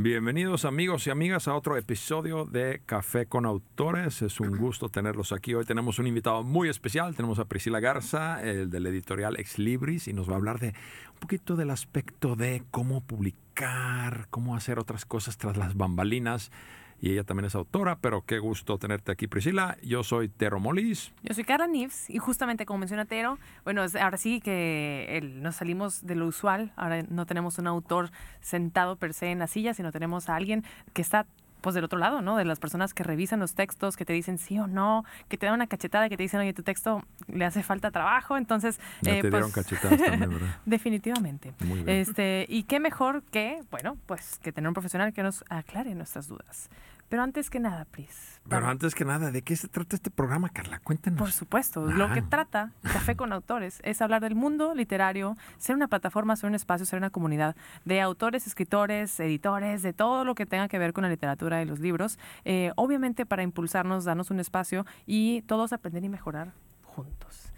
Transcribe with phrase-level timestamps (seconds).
[0.00, 4.22] Bienvenidos amigos y amigas a otro episodio de Café con Autores.
[4.22, 5.54] Es un gusto tenerlos aquí.
[5.54, 7.16] Hoy tenemos un invitado muy especial.
[7.16, 10.68] Tenemos a Priscila Garza, el del editorial Ex Libris, y nos va a hablar de
[10.68, 16.52] un poquito del aspecto de cómo publicar, cómo hacer otras cosas tras las bambalinas
[17.00, 19.76] y ella también es autora, pero qué gusto tenerte aquí, Priscila.
[19.82, 21.12] Yo soy Tero Molis.
[21.22, 26.04] Yo soy Carla Nives y justamente como menciona Tero, bueno, ahora sí que nos salimos
[26.04, 29.92] de lo usual, ahora no tenemos un autor sentado per se en la silla, sino
[29.92, 31.26] tenemos a alguien que está
[31.60, 32.36] pues del otro lado, ¿no?
[32.36, 35.46] De las personas que revisan los textos, que te dicen sí o no, que te
[35.46, 38.78] dan una cachetada, que te dicen, oye, tu texto le hace falta trabajo, entonces...
[39.02, 40.56] Ya eh, te dieron pues, cachetadas también, ¿verdad?
[40.66, 41.52] definitivamente.
[41.60, 41.88] Muy bien.
[41.88, 46.28] Este, y qué mejor que, bueno, pues que tener un profesional que nos aclare nuestras
[46.28, 46.70] dudas.
[47.08, 48.40] Pero antes que nada, Pris.
[48.48, 50.78] Pero antes que nada, ¿de qué se trata este programa, Carla?
[50.80, 51.18] Cuéntanos.
[51.18, 51.84] Por supuesto.
[51.84, 56.48] Lo que trata Café con Autores es hablar del mundo literario, ser una plataforma, ser
[56.48, 60.78] un espacio, ser una comunidad de autores, escritores, editores, de todo lo que tenga que
[60.78, 62.18] ver con la literatura y los libros.
[62.44, 66.52] Eh, obviamente para impulsarnos, darnos un espacio y todos aprender y mejorar
[66.84, 67.52] juntos.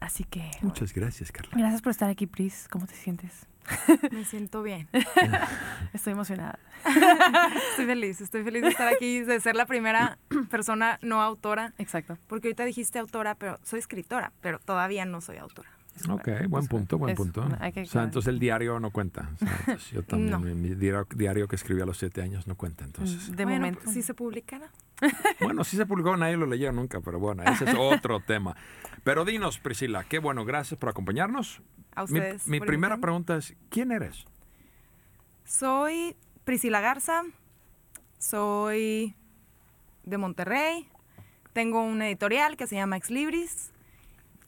[0.00, 0.50] Así que...
[0.62, 1.52] Muchas gracias, Carla.
[1.56, 2.66] Gracias por estar aquí, Pris.
[2.70, 3.46] ¿Cómo te sientes?
[4.12, 4.88] Me siento bien.
[5.92, 6.58] Estoy emocionada.
[7.70, 10.18] estoy feliz, estoy feliz de estar aquí, de ser la primera
[10.50, 11.72] persona no autora.
[11.78, 12.16] Exacto.
[12.28, 15.68] Porque ahorita dijiste autora, pero soy escritora, pero todavía no soy autora.
[16.08, 17.42] Ok, buen punto, buen punto.
[17.42, 19.30] o sea, entonces el diario no cuenta.
[19.92, 23.34] yo también, mi, diario, que escribí a los siete años no cuenta, entonces.
[23.34, 23.90] De momento.
[23.90, 24.70] Si se publicara.
[25.40, 28.56] Bueno, si se publicó, nadie lo leyó nunca, pero bueno, ese es otro tema.
[29.04, 31.60] Pero dinos, Priscila, qué bueno, gracias por acompañarnos.
[31.94, 32.48] A ustedes.
[32.48, 34.24] Mi, primera pregunta es, ¿quién eres?
[35.44, 37.22] Soy Priscila Garza,
[38.18, 39.14] soy
[40.04, 40.88] de Monterrey,
[41.52, 43.72] tengo una editorial que se llama Ex Libris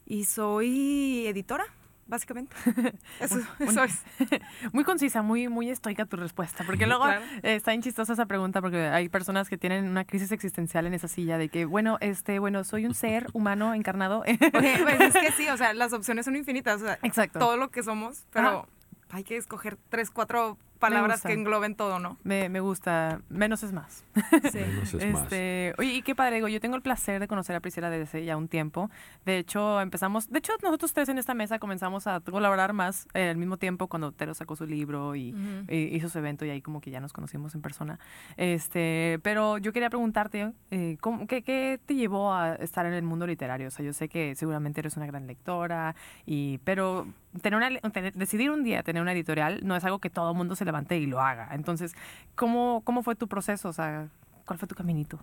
[0.09, 1.65] y soy editora
[2.07, 2.53] básicamente.
[3.19, 4.03] Eso, es.
[4.73, 6.63] Muy concisa, muy, muy estoica tu respuesta.
[6.65, 7.05] Porque luego
[7.43, 11.07] está bien chistosa esa pregunta, porque hay personas que tienen una crisis existencial en esa
[11.07, 14.23] silla de que, bueno, este, bueno, soy un ser humano encarnado.
[14.23, 16.81] pues es que sí, o sea, las opciones son infinitas.
[17.03, 17.39] Exacto.
[17.39, 18.67] Todo lo que somos, pero
[19.11, 22.17] hay que escoger tres, cuatro palabras que engloben todo, ¿no?
[22.23, 23.21] Me, me gusta.
[23.29, 24.03] Menos es más.
[24.51, 24.59] Sí.
[24.59, 27.59] Menos es este, Oye, y qué padre, digo, yo tengo el placer de conocer a
[27.59, 28.89] Priscila desde ya un tiempo.
[29.25, 33.29] De hecho, empezamos, de hecho, nosotros tres en esta mesa comenzamos a colaborar más eh,
[33.29, 35.35] al mismo tiempo cuando Tero sacó su libro y,
[35.69, 37.99] hizo su evento y ahí como que ya nos conocimos en persona.
[38.37, 40.97] Este, pero yo quería preguntarte, eh,
[41.27, 43.67] qué, qué, te llevó a estar en el mundo literario?
[43.67, 45.95] O sea, yo sé que seguramente eres una gran lectora,
[46.25, 47.07] y, pero
[47.41, 47.69] tener una,
[48.13, 50.97] decidir un día tener una editorial no es algo que todo el mundo se levante
[50.97, 51.49] y lo haga.
[51.53, 51.93] Entonces,
[52.35, 53.69] ¿cómo, ¿cómo fue tu proceso?
[53.69, 54.09] O sea,
[54.45, 55.19] ¿cuál fue tu caminito?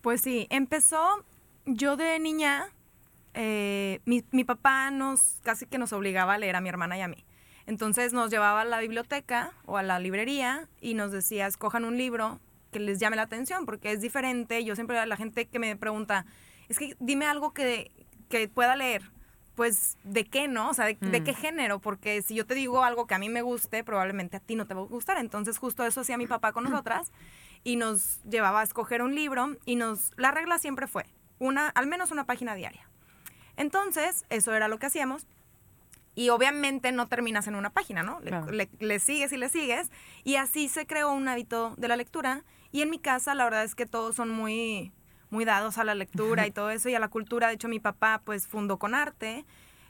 [0.00, 1.24] Pues sí, empezó
[1.66, 2.66] yo de niña,
[3.34, 7.02] eh, mi, mi, papá nos casi que nos obligaba a leer a mi hermana y
[7.02, 7.24] a mí.
[7.66, 11.96] Entonces nos llevaba a la biblioteca o a la librería y nos decía, escojan un
[11.96, 12.40] libro
[12.72, 14.64] que les llame la atención, porque es diferente.
[14.64, 16.24] Yo siempre la gente que me pregunta,
[16.68, 17.90] es que dime algo que,
[18.28, 19.02] que pueda leer
[19.54, 20.70] pues, ¿de qué no?
[20.70, 21.34] O sea, ¿de, qué mm.
[21.34, 21.78] género?
[21.80, 24.66] Porque si yo te digo algo que a mí me guste, probablemente a ti no
[24.66, 25.18] te va a gustar.
[25.18, 27.12] Entonces, justo eso hacía mi papá con nosotras
[27.64, 31.06] y nos llevaba a escoger un libro y nos, la regla siempre fue
[31.38, 32.88] una, al menos una página diaria.
[33.56, 35.26] Entonces, eso era lo que hacíamos.
[36.14, 38.20] Y obviamente no terminas en una página, ¿no?
[38.20, 39.90] le, sigues y le sigues.
[40.24, 42.44] Y así se creó un hábito de la lectura.
[42.72, 44.92] Y en mi casa, la verdad es que todos son muy
[45.30, 47.48] muy dados a la lectura y todo eso y a la cultura.
[47.48, 49.44] De hecho, mi papá pues fundó con arte,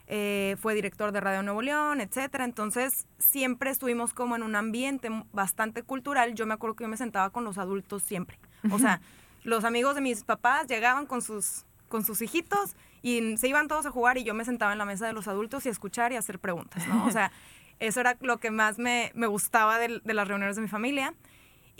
[0.06, 2.44] eh, fue director de Radio Nuevo León, etcétera.
[2.44, 6.34] Entonces, siempre estuvimos como en un ambiente bastante cultural.
[6.34, 8.38] Yo me acuerdo que yo me sentaba con los adultos siempre.
[8.70, 9.00] O sea,
[9.44, 13.84] los amigos de mis papás llegaban con sus con sus hijitos y se iban todos
[13.84, 16.12] a jugar y yo me sentaba en la mesa de los adultos y a escuchar
[16.12, 17.04] y a hacer preguntas, ¿no?
[17.04, 17.32] O sea,
[17.80, 21.14] eso era lo que más me, me gustaba de, de las reuniones de mi familia.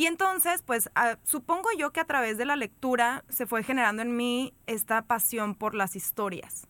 [0.01, 0.89] Y entonces, pues
[1.25, 5.55] supongo yo que a través de la lectura se fue generando en mí esta pasión
[5.55, 6.67] por las historias.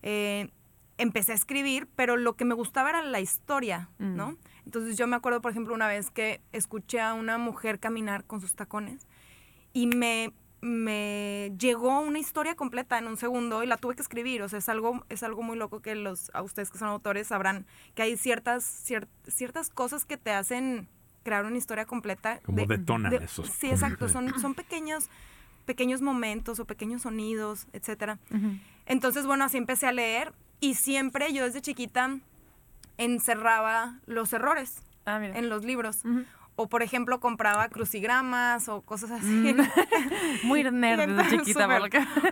[0.00, 0.48] Eh,
[0.96, 4.16] empecé a escribir, pero lo que me gustaba era la historia, mm.
[4.16, 4.38] ¿no?
[4.64, 8.40] Entonces yo me acuerdo, por ejemplo, una vez que escuché a una mujer caminar con
[8.40, 9.06] sus tacones
[9.74, 14.40] y me, me llegó una historia completa en un segundo y la tuve que escribir.
[14.40, 17.26] O sea, es algo, es algo muy loco que los, a ustedes que son autores
[17.26, 18.64] sabrán que hay ciertas,
[19.28, 20.88] ciertas cosas que te hacen
[21.22, 22.40] crear una historia completa.
[22.44, 23.48] Como detonan esos.
[23.48, 24.08] Sí, exacto.
[24.10, 25.08] Son, son pequeños,
[25.66, 28.18] pequeños momentos o pequeños sonidos, etcétera.
[28.86, 32.18] Entonces, bueno, así empecé a leer y siempre yo desde chiquita
[32.98, 36.02] encerraba los errores ah, en los libros.
[36.56, 39.54] O, por ejemplo, compraba crucigramas o cosas así.
[39.54, 39.62] Mm.
[40.46, 41.66] Muy nerd desde chiquita.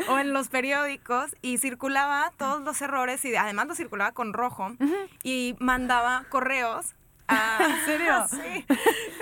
[0.08, 4.76] o en los periódicos y circulaba todos los errores y además los circulaba con rojo
[5.22, 6.94] y mandaba correos
[7.28, 8.26] Ah, ¿En serio?
[8.30, 8.64] Sí,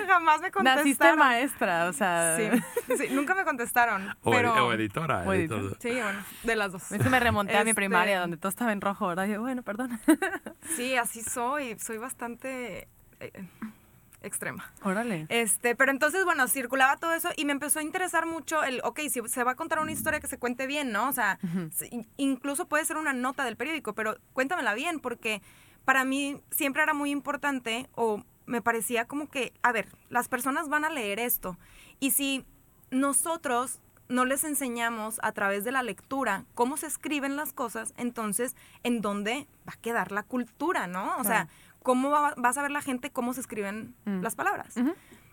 [0.07, 0.83] jamás me contestaron.
[0.85, 2.37] Naciste maestra, o sea.
[2.37, 2.49] Sí,
[2.97, 4.09] sí, nunca me contestaron.
[4.23, 4.53] O, pero...
[4.65, 5.23] o editora.
[5.25, 5.59] O editor.
[5.59, 5.77] editor.
[5.81, 6.91] Sí, bueno, de las dos.
[6.91, 9.25] Es que me remonté a mi Este- primaria donde todo estaba en rojo, ¿verdad?
[9.27, 9.99] Yo, bueno, perdón.
[10.75, 11.77] Sí, así soy.
[11.79, 12.87] Soy bastante
[13.19, 13.31] eh,
[14.21, 14.71] extrema.
[14.83, 15.25] Órale.
[15.29, 18.99] Este, pero entonces, bueno, circulaba todo eso y me empezó a interesar mucho el, ok,
[19.09, 21.09] si se va a contar una historia que se cuente bien, ¿no?
[21.09, 21.39] O sea,
[21.73, 25.41] si- incluso puede ser una nota del periódico, pero cuéntamela bien, porque
[25.87, 30.67] para mí siempre era muy importante o me parecía como que, a ver, las personas
[30.67, 31.57] van a leer esto
[32.01, 32.43] y si
[32.91, 33.79] nosotros
[34.09, 38.53] no les enseñamos a través de la lectura cómo se escriben las cosas, entonces,
[38.83, 41.15] ¿en dónde va a quedar la cultura, no?
[41.19, 41.47] O sea.
[41.83, 44.19] ¿cómo va, va a saber la gente cómo se escriben Mm.
[44.21, 44.75] las palabras?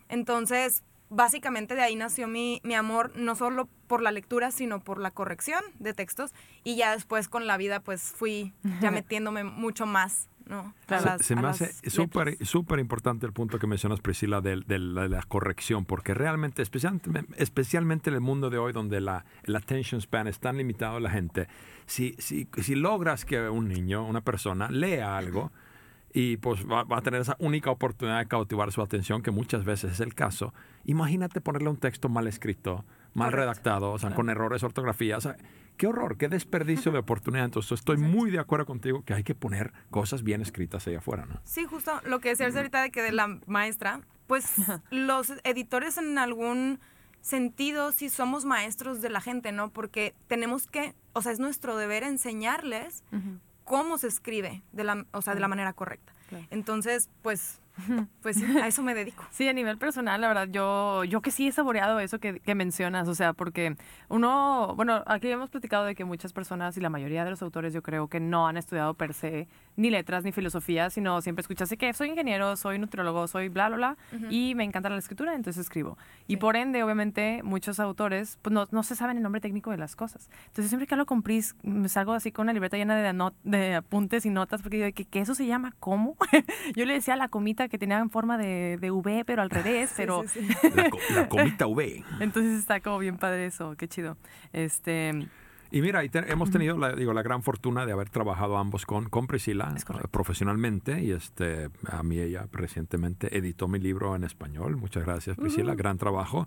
[0.09, 5.01] Entonces, básicamente de ahí nació mi, mi amor, no solo por la lectura, sino por
[5.01, 6.33] la corrección de textos.
[6.63, 10.75] Y ya después con la vida, pues fui ya metiéndome mucho más, ¿no?
[10.87, 11.03] Claro.
[11.03, 11.73] Se- las- se me hace
[12.45, 16.63] súper importante el punto que mencionas, Priscila, de, de la, de la corrección, porque realmente,
[16.63, 20.97] especialmente, especialmente en el mundo de hoy, donde la, el attention span es tan limitado
[20.97, 21.49] a la gente,
[21.87, 25.53] si, si, si logras que un niño, una persona, lea algo
[26.13, 29.65] y pues va, va a tener esa única oportunidad de cautivar su atención, que muchas
[29.65, 30.55] veces es el caso,
[30.85, 33.37] imagínate ponerle un texto mal escrito, mal Correcto.
[33.51, 35.37] redactado, o sea, con errores de ortografía, o sea,
[35.77, 37.45] qué horror, qué desperdicio de oportunidad.
[37.45, 41.27] Entonces, estoy muy de acuerdo contigo que hay que poner cosas bien escritas allá afuera,
[41.27, 41.41] ¿no?
[41.45, 44.53] Sí, justo lo que decías ahorita de que de la maestra, pues
[44.91, 46.81] los editores en algún
[47.21, 49.71] sentido sí somos maestros de la gente, ¿no?
[49.71, 53.03] Porque tenemos que, o sea, es nuestro deber enseñarles
[53.65, 56.13] cómo se escribe, de la, o sea, de la manera correcta.
[56.29, 56.47] Claro.
[56.51, 57.61] Entonces, pues,
[58.23, 59.25] pues a eso me dedico.
[59.31, 62.55] Sí, a nivel personal, la verdad, yo, yo que sí he saboreado eso que, que
[62.55, 63.77] mencionas, o sea, porque
[64.09, 67.73] uno, bueno, aquí hemos platicado de que muchas personas y la mayoría de los autores
[67.73, 71.69] yo creo que no han estudiado per se ni letras ni filosofía, sino siempre escuchas
[71.77, 73.97] que soy ingeniero, soy nutriólogo, soy bla, bla, bla,
[74.31, 75.99] y me encanta la escritura, entonces escribo.
[76.29, 76.37] Y Sí.
[76.37, 79.97] por ende, obviamente, muchos autores pues no, no se saben el nombre técnico de las
[79.97, 80.31] cosas.
[80.47, 83.75] Entonces siempre que hablo con Pris, me salgo así con una libreta llena de, de
[83.75, 86.17] apuntes y notas, porque yo, ¿que, que eso se llama cómo?
[86.77, 89.51] yo le decía a la comita que tenía en forma de, de V, pero al
[89.51, 90.23] revés, pero...
[90.29, 90.69] Sí, sí, sí.
[90.75, 90.89] La,
[91.23, 92.05] la comita V.
[92.21, 94.17] Entonces está como bien padre eso, qué chido.
[94.53, 95.27] Este,
[95.71, 98.87] Y mira, y te- hemos tenido la, digo, la gran fortuna de haber trabajado ambos
[98.87, 99.75] con, con Priscila
[100.11, 104.77] profesionalmente y este, a mí ella recientemente editó mi libro en español.
[104.77, 106.47] Muchas gracias Priscila, gran trabajo.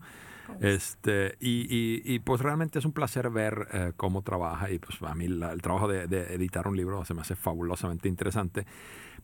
[0.62, 5.02] Este, y, y- y, pues realmente es un placer ver eh, cómo trabaja y pues
[5.02, 8.66] a mí la- el trabajo de, de editar un libro se me hace fabulosamente interesante.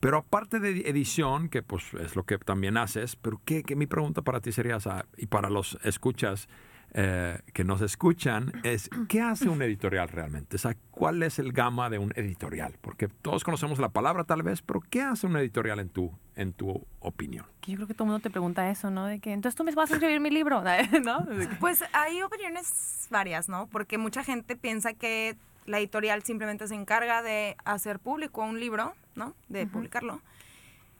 [0.04, 3.88] Pero aparte de edición, que pues es lo que también haces, pero ¿qué, qué mi
[3.88, 4.78] pregunta para ti sería,
[5.18, 6.50] y para los escuchas
[6.94, 10.58] eh, que nos escuchan, es ¿qué hace un editorial realmente?
[10.58, 12.76] O sea, ¿cuál es el gama de un editorial?
[12.82, 16.52] Porque todos conocemos la palabra tal vez, pero ¿qué hace un editorial en tu, en
[16.54, 17.46] tu opinión?
[17.62, 19.06] que yo creo que todo el mundo te pregunta eso, ¿no?
[19.06, 20.62] De que, entonces tú me vas a escribir mi libro,
[21.04, 21.26] ¿no?
[21.26, 23.68] Que- Pues hay opiniones varias, ¿no?
[23.68, 28.94] Porque mucha gente piensa que la editorial simplemente se encarga de hacer público un libro,
[29.15, 29.33] ¿no?
[29.50, 30.21] De publicarlo.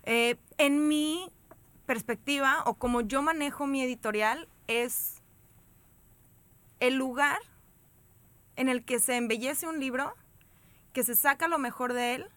[0.04, 1.30] Eh, en mi
[1.86, 5.22] perspectiva, o como yo manejo mi editorial, es
[6.80, 7.40] el lugar
[8.56, 10.14] en el que se embellece un libro,
[10.94, 12.28] que se saca lo mejor de él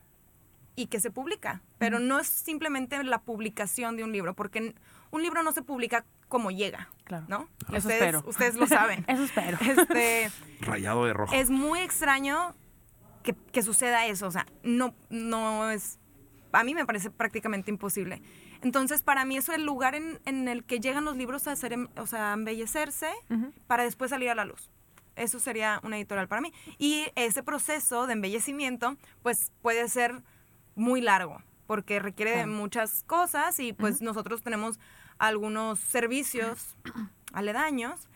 [0.77, 1.61] y que se publica.
[1.79, 4.75] Pero no es simplemente la publicación de un libro, porque
[5.11, 7.25] un libro no se publica como llega, Claro.
[7.29, 7.49] ¿no?
[7.69, 8.25] Eso ustedes, espero.
[8.27, 9.05] ustedes lo saben.
[9.09, 9.59] Eso espero.
[9.61, 10.31] Este,
[10.61, 11.33] Rayado de rojo.
[11.35, 12.55] es muy extraño
[13.23, 14.27] que, que suceda eso.
[14.27, 15.99] O sea, no, no es.
[16.53, 18.23] A mí me parece prácticamente imposible.
[18.63, 21.53] Entonces, para mí, eso es el lugar en, en el que llegan los libros a
[21.53, 23.09] hacer, o sea, a embellecerse
[23.67, 24.71] para después salir a la luz.
[25.15, 26.53] Eso sería una editorial para mí.
[26.79, 30.23] Y ese proceso de embellecimiento, pues puede ser
[30.75, 34.79] muy largo, porque requiere de muchas cosas y pues nosotros tenemos
[35.19, 36.77] algunos servicios
[37.33, 38.09] aledaños.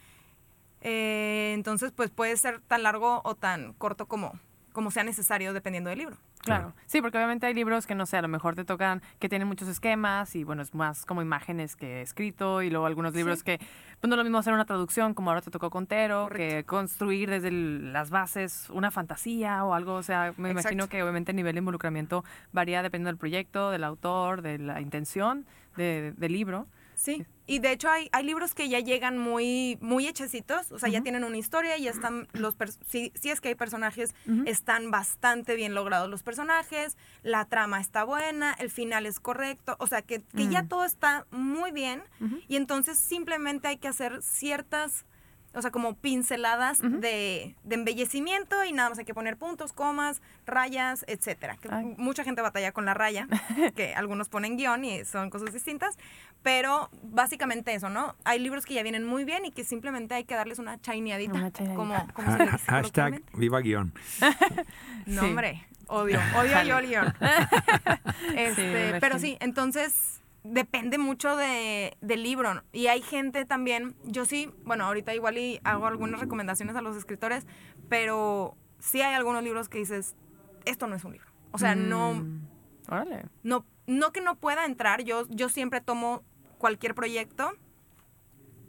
[0.82, 4.38] Eh, entonces, pues puede ser tan largo o tan corto como,
[4.72, 6.16] como sea necesario dependiendo del libro.
[6.42, 6.72] Claro.
[6.86, 9.46] Sí, porque obviamente hay libros que, no sé, a lo mejor te tocan, que tienen
[9.46, 13.44] muchos esquemas y, bueno, es más como imágenes que escrito y luego algunos libros Sí.
[13.44, 16.32] que, pues no es lo mismo hacer una traducción como ahora te tocó Contero, que
[16.38, 16.66] Correcto.
[16.70, 21.32] construir desde el- las bases una fantasía o algo, o sea, me imagino que obviamente
[21.32, 25.44] el nivel de involucramiento varía dependiendo del proyecto, del autor, de la intención
[25.76, 26.66] de- del libro.
[27.00, 27.24] Sí.
[27.46, 31.00] Y de hecho hay, hay libros que ya llegan muy, muy hechecitos, o sea, ya
[31.00, 32.54] tienen una historia, ya están los
[32.86, 34.14] si, si es que hay personajes,
[34.46, 39.86] están bastante bien logrados los personajes, la trama está buena, el final es correcto, o
[39.88, 40.68] sea, que, que ya Mm.
[40.68, 42.02] todo está muy bien
[42.46, 45.04] y entonces simplemente hay que hacer ciertas
[45.52, 50.22] o sea, como pinceladas de, de embellecimiento y nada más hay que poner puntos, comas,
[50.46, 51.56] rayas, etcétera.
[51.56, 53.26] Que mucha gente batalla con la raya,
[53.76, 55.98] que algunos ponen guion y son cosas distintas,
[56.42, 58.14] pero básicamente eso, ¿no?
[58.24, 61.32] Hay libros que ya vienen muy bien y que simplemente hay que darles una chineadita,
[61.34, 61.76] Una chineadita.
[61.76, 63.92] como, como se dice hashtag viva guion.
[65.06, 65.26] No, Sí.
[65.28, 67.14] hombre, odio, odio yo el guion.
[68.36, 72.54] Este, pero sí, entonces depende mucho de, del libro.
[72.54, 72.62] ¿no?
[72.72, 76.96] Y hay gente también, yo sí, bueno, ahorita igual y hago algunas recomendaciones a los
[76.96, 77.46] escritores,
[77.88, 80.14] pero sí hay algunos libros que dices,
[80.64, 81.28] esto no es un libro.
[81.52, 82.40] O sea, no, Mm.
[82.88, 83.24] Órale.
[83.42, 86.22] no, no que no pueda entrar, yo, yo siempre tomo
[86.58, 87.52] cualquier proyecto,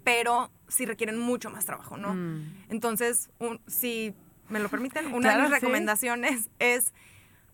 [0.03, 2.13] pero sí requieren mucho más trabajo, ¿no?
[2.13, 2.53] Mm.
[2.69, 4.15] Entonces, un- si
[4.49, 5.61] me lo permiten, una Claro, de mis sí.
[5.61, 6.93] recomendaciones es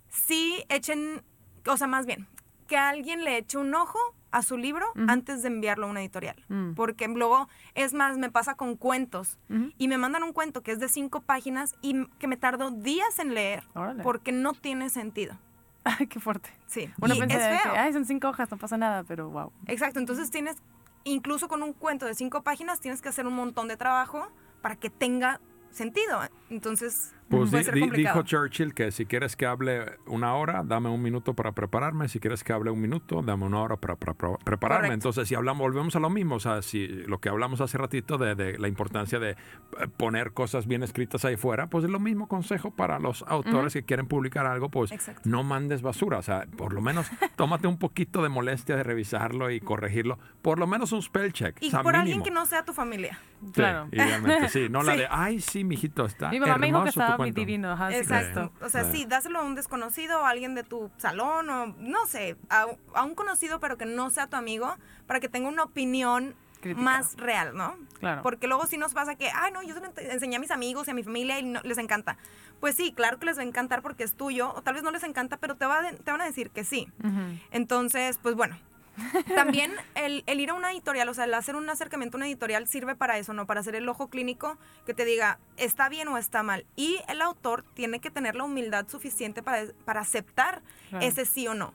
[0.09, 1.21] sí echen,
[1.65, 2.27] o sea, más bien,
[2.67, 3.97] que alguien le eche un ojo
[4.31, 6.36] a su libro antes de enviarlo a una editorial.
[6.50, 6.74] Mm.
[6.74, 9.38] Porque luego, es más, me pasa con cuentos.
[9.77, 13.19] Y me mandan un cuento que es de cinco páginas y que me tardo días
[13.19, 14.03] en leer Órale.
[14.03, 15.38] porque no tiene sentido.
[15.83, 16.50] Ay, qué fuerte.
[16.67, 16.89] Sí.
[17.00, 17.74] Uno y es feo.
[17.74, 19.53] que, ay, son cinco hojas, no pasa nada, pero wow.
[19.67, 20.57] Exacto, entonces tienes,
[21.05, 24.27] incluso con un cuento de cinco páginas, tienes que hacer un montón de trabajo
[24.62, 25.39] para que tenga
[25.71, 26.19] sentido.
[26.50, 31.01] Entonces, Pues di- di- dijo Churchill que si quieres que hable una hora, dame un
[31.01, 32.07] minuto para prepararme.
[32.07, 34.88] Si quieres que hable un minuto, dame una hora para, para- para prepararme.
[34.88, 34.93] Correcto.
[34.93, 36.36] Entonces, si hablamos, volvemos a lo mismo.
[36.36, 39.36] O sea, si lo que hablamos hace ratito de, de la importancia de eh,
[39.98, 43.84] poner cosas bien escritas ahí fuera, pues es lo mismo consejo para los autores que
[43.84, 45.22] quieren publicar algo, pues Exacto.
[45.29, 46.19] no mandes basura.
[46.19, 50.17] O sea, por lo menos tómate un poquito de molestia de revisarlo y corregirlo.
[50.41, 51.57] Por lo menos un spell check.
[51.62, 53.19] Y o sea, por alguien que no sea tu familia.
[53.48, 53.88] Sí, Claro.
[53.91, 54.67] idealmente, sí.
[54.69, 54.98] No la Sí.
[55.00, 57.39] de, ay, sí, mijito, está Mi mamá me dijo que hermoso tu estaba cuento".
[57.39, 57.71] divino.
[57.71, 58.50] Ajá, sí, Exacto.
[58.50, 58.65] justo.
[58.65, 59.00] O sea, Sí.
[59.00, 63.03] sí, dáselo a un desconocido, a alguien de tu salón, o no sé, a, a
[63.03, 66.81] un conocido, pero que no sea tu amigo, para que tenga una opinión Crítica.
[66.81, 67.75] más real, ¿no?
[68.00, 68.21] Claro.
[68.24, 70.88] Porque luego sí nos pasa que, ay, no, yo se lo enseñé a mis amigos
[70.88, 72.17] y a mi familia y no- les encanta.
[72.59, 74.89] Pues sí, claro que les va a encantar porque es tuyo, o tal vez no
[74.91, 76.88] les encanta, pero te, va de- te van a decir que sí.
[77.03, 77.38] Ujú.
[77.51, 78.57] Entonces, pues bueno.
[79.35, 82.27] También el, el ir a una editorial, o sea, el hacer un acercamiento a una
[82.27, 83.45] editorial sirve para eso, ¿no?
[83.45, 86.65] Para hacer el ojo clínico que te diga, está bien o está mal.
[86.75, 91.05] Y el autor tiene que tener la humildad suficiente para, para aceptar Claro.
[91.05, 91.73] ese sí o no.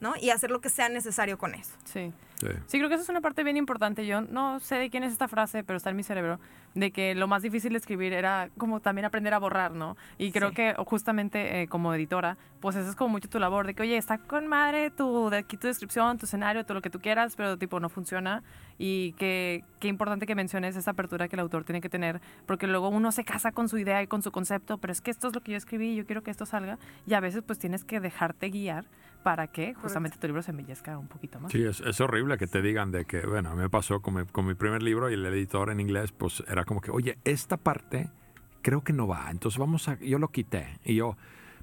[0.00, 0.14] ¿no?
[0.20, 1.72] Y hacer lo que sea necesario con eso.
[1.84, 2.12] Sí.
[2.44, 2.58] Sí.
[2.66, 4.06] Sí, creo que eso es una parte bien importante.
[4.06, 6.38] Yo no sé de quién es esta frase, pero está en mi cerebro,
[6.74, 9.96] de que lo más difícil de escribir era como también aprender a borrar, ¿no?
[10.18, 10.54] Y creo Sí.
[10.56, 13.96] que justamente eh, como editora, pues eso es como mucho tu labor, de que, oye,
[13.96, 17.34] está con madre tu, de aquí tu descripción, tu escenario, todo lo que tú quieras,
[17.36, 18.42] pero tipo no funciona.
[18.78, 22.66] Y que qué importante que menciones esa apertura que el autor tiene que tener, porque
[22.66, 25.28] luego uno se casa con su idea y con su concepto, pero es que esto
[25.28, 26.78] es lo que yo escribí y yo quiero que esto salga.
[27.06, 28.84] Y a veces pues tienes que dejarte guiar
[29.24, 31.50] para que justamente tu libro se embellezca un poquito más.
[31.50, 34.14] Sí, es, es horrible que te digan de que, bueno, a mí me pasó con
[34.14, 37.18] mi, con mi primer libro y el editor en inglés, pues era como que, oye,
[37.24, 38.10] esta parte
[38.62, 40.78] creo que no va, entonces vamos a, yo lo quité.
[40.84, 41.16] Y yo,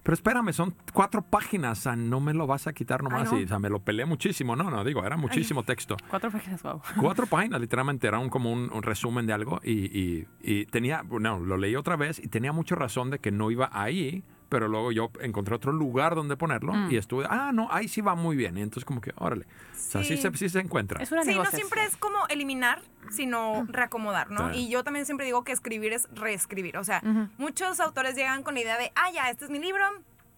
[0.04, 3.32] pero espérame, son cuatro páginas, o sea, no me lo vas a quitar nomás.
[3.32, 3.40] no.
[3.40, 5.96] Y, o sea, me lo peleé muchísimo, no, no, digo, era muchísimo texto.
[6.10, 6.82] Cuatro páginas, wow.
[7.00, 11.04] Cuatro páginas, literalmente, era un, como un, un resumen de algo y, y- y tenía,
[11.08, 14.68] no, lo leí otra vez y tenía mucha razón de que no iba ahí, pero
[14.68, 16.92] luego yo encontré otro lugar donde ponerlo Mm.
[16.92, 18.58] y estuve, ah, no, ahí sí va muy bien.
[18.58, 20.22] Y entonces como que, órale, o sea, sí Sí.
[20.22, 21.02] se, sí se encuentra.
[21.02, 22.82] Es una Sí, no siempre es como eliminar,
[23.12, 24.52] sino reacomodar, ¿no?
[24.54, 24.60] Sí.
[24.66, 26.76] Y yo también siempre digo que escribir es reescribir.
[26.78, 27.30] O sea, Ujú.
[27.38, 29.86] muchos autores llegan con la idea de, ah, ya, este es mi libro,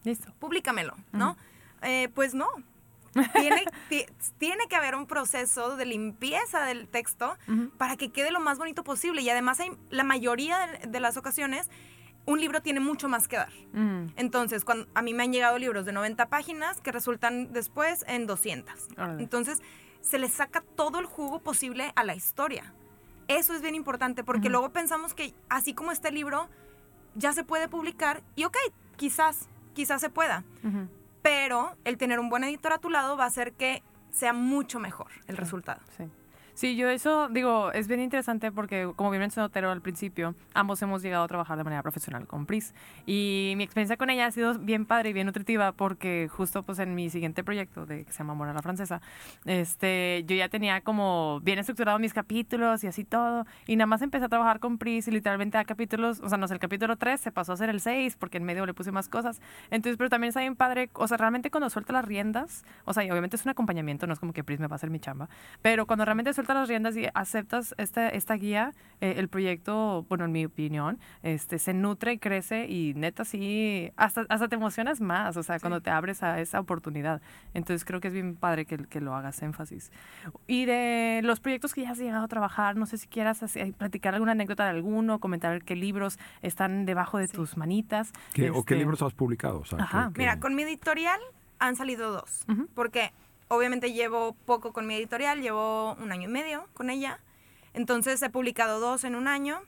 [0.04, 0.32] Listo.
[0.40, 1.36] públicamelo, ¿no?
[1.82, 2.48] Eh, pues no.
[3.34, 4.06] Tiene, ti-
[4.38, 7.70] tiene que haber un proceso de limpieza del texto Ujú.
[7.78, 9.22] para que quede lo más bonito posible.
[9.24, 11.70] Y además, hay, la mayoría de, de las ocasiones,
[12.26, 13.52] un libro tiene mucho más que dar.
[13.74, 18.06] Mm, Entonces, cuando, a mí me han llegado libros de 90 páginas que resultan después
[18.08, 18.88] en 200.
[18.98, 19.24] Órale.
[19.24, 19.62] Entonces,
[20.02, 22.74] se le saca todo el jugo posible a la historia.
[23.28, 26.50] Eso es bien importante porque luego pensamos que así como este libro
[27.16, 28.58] ya se puede publicar y ok,
[28.98, 30.44] quizás, quizás se pueda,
[31.22, 34.80] pero el tener un buen editor a tu lado va a hacer que sea mucho
[34.80, 35.80] mejor el resultado.
[35.98, 36.04] Sí.
[36.56, 40.80] Sí, yo eso digo, es bien interesante porque, como bien mencionó Tero al principio, ambos
[40.84, 42.76] hemos llegado a trabajar de manera profesional con Pris.
[43.08, 46.78] Y mi experiencia con ella ha sido bien padre y bien nutritiva porque justo pues
[46.78, 49.02] en mi siguiente proyecto de que se llama Amor a la Francesa,
[49.46, 53.48] este, yo ya tenía como bien estructurado mis capítulos y así todo.
[53.66, 56.48] Y nada más empecé a trabajar con Pris y literalmente a capítulos, o sea, no
[56.48, 58.92] sé, el capítulo 3 se pasó a ser el 6 porque en medio le puse
[58.92, 59.42] más cosas.
[59.72, 63.04] Entonces, pero también está bien padre, o sea, realmente cuando suelta las riendas, o sea,
[63.04, 65.00] y obviamente es un acompañamiento, no es como que Pris me va a hacer mi
[65.00, 65.30] chamba,
[65.64, 70.06] pero cuando realmente suelta sueltas las riendas y aceptas esta, esta guía, eh, el proyecto,
[70.10, 74.56] bueno, en mi opinión, este, se nutre y crece y neta sí, hasta, hasta te
[74.56, 77.22] emocionas más, o sea, cuando te abres a esa oportunidad.
[77.54, 79.92] Entonces creo que es bien padre que, que lo hagas énfasis.
[80.48, 83.72] Y de los proyectos que ya has llegado a trabajar, no sé si quieras así,
[83.74, 88.12] platicar alguna anécdota de alguno, comentar qué libros están debajo de tus manitas.
[88.34, 89.60] ¿Qué- ¿O qué Este, libros has publicado?
[89.62, 90.08] O sea, Ajá.
[90.08, 91.20] que- que- Mira, con mi editorial
[91.60, 92.44] han salido dos.
[92.50, 92.68] Ujú.
[92.74, 93.14] Porque
[93.56, 97.20] obviamente llevo poco con mi editorial, llevo un año y medio con ella.
[97.74, 99.62] Entonces he publicado dos en un año.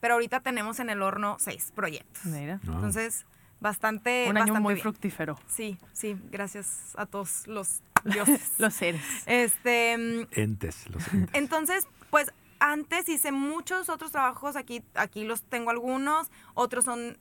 [0.00, 2.26] Pero ahorita tenemos en el horno seis proyectos.
[2.26, 2.60] Mira.
[2.64, 3.24] Entonces,
[3.60, 4.26] bastante.
[4.28, 4.82] un año bastante muy bien.
[4.82, 5.38] fructífero.
[5.48, 8.52] Sí, sí, gracias a todos los dioses.
[8.58, 9.02] Los seres.
[9.24, 11.34] Este, Entes, los entes.
[11.34, 17.18] entonces, pues antes hice muchos otros trabajos, aquí, aquí los tengo algunos, otros son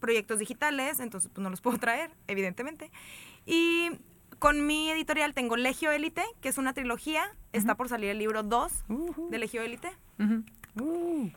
[0.00, 2.90] proyectos digitales, entonces pues no los puedo traer, evidentemente.
[3.46, 3.90] Y
[4.42, 7.22] con mi editorial tengo Legio Élite, que es una trilogía,
[7.52, 9.30] está por salir el libro 2 Ujú.
[9.30, 9.92] de Legio Élite.
[10.80, 11.28] Uh.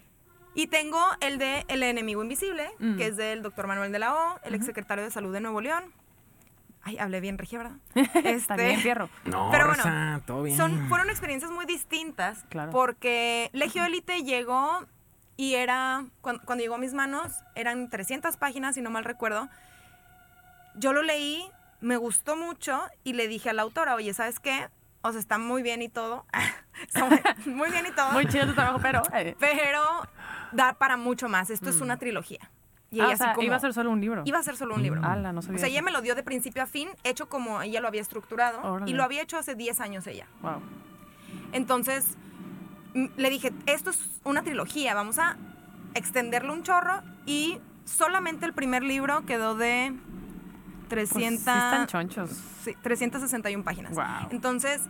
[0.55, 4.39] Y tengo el de El enemigo invisible, que es del doctor Manuel de la O,
[4.43, 5.83] el exsecretario de Salud de Nuevo León.
[6.81, 7.77] Ay, hablé bien regia, ¿verdad?
[8.23, 9.09] Este, También fierro.
[9.25, 10.57] No, Pero bueno, Rosa, todo bien.
[10.57, 12.71] Son, fueron experiencias muy distintas Claro.
[12.71, 14.85] porque Legio Elite llegó
[15.37, 19.47] y era, cuan- cuando, llegó a mis manos, eran 300 páginas, si no mal recuerdo.
[20.75, 21.43] Yo lo leí,
[21.81, 24.69] me gustó mucho y le dije a la autora, oye, ¿sabes qué?
[25.01, 26.25] O sea, está muy bien y todo.
[27.45, 28.11] Muy, bien y todo.
[28.11, 29.01] Muy chido tu trabajo, pero...
[29.13, 29.81] eh, pero
[30.51, 31.49] da para mucho más.
[31.51, 32.49] Esto es una trilogía.
[32.91, 34.23] Y ah, ella o así sea, como- iba a ser solo un libro.
[34.25, 35.01] iba a ser solo un libro.
[35.03, 35.73] Ala, no O sabía sea, eso.
[35.73, 38.61] ella me lo dio de principio a fin, hecho como ella lo había estructurado.
[38.63, 38.89] Órale.
[38.91, 40.25] Y lo había hecho hace 10 años ella.
[40.41, 40.61] Wow.
[41.51, 42.17] Entonces,
[42.93, 45.37] m- le dije, esto es una trilogía, vamos a
[45.93, 49.93] extenderlo un chorro y solamente el primer libro quedó de
[50.85, 52.29] 300, Pues, sí están chonchos.
[52.63, 53.93] sí, 361 páginas.
[53.93, 54.29] Wow.
[54.31, 54.81] Entonces,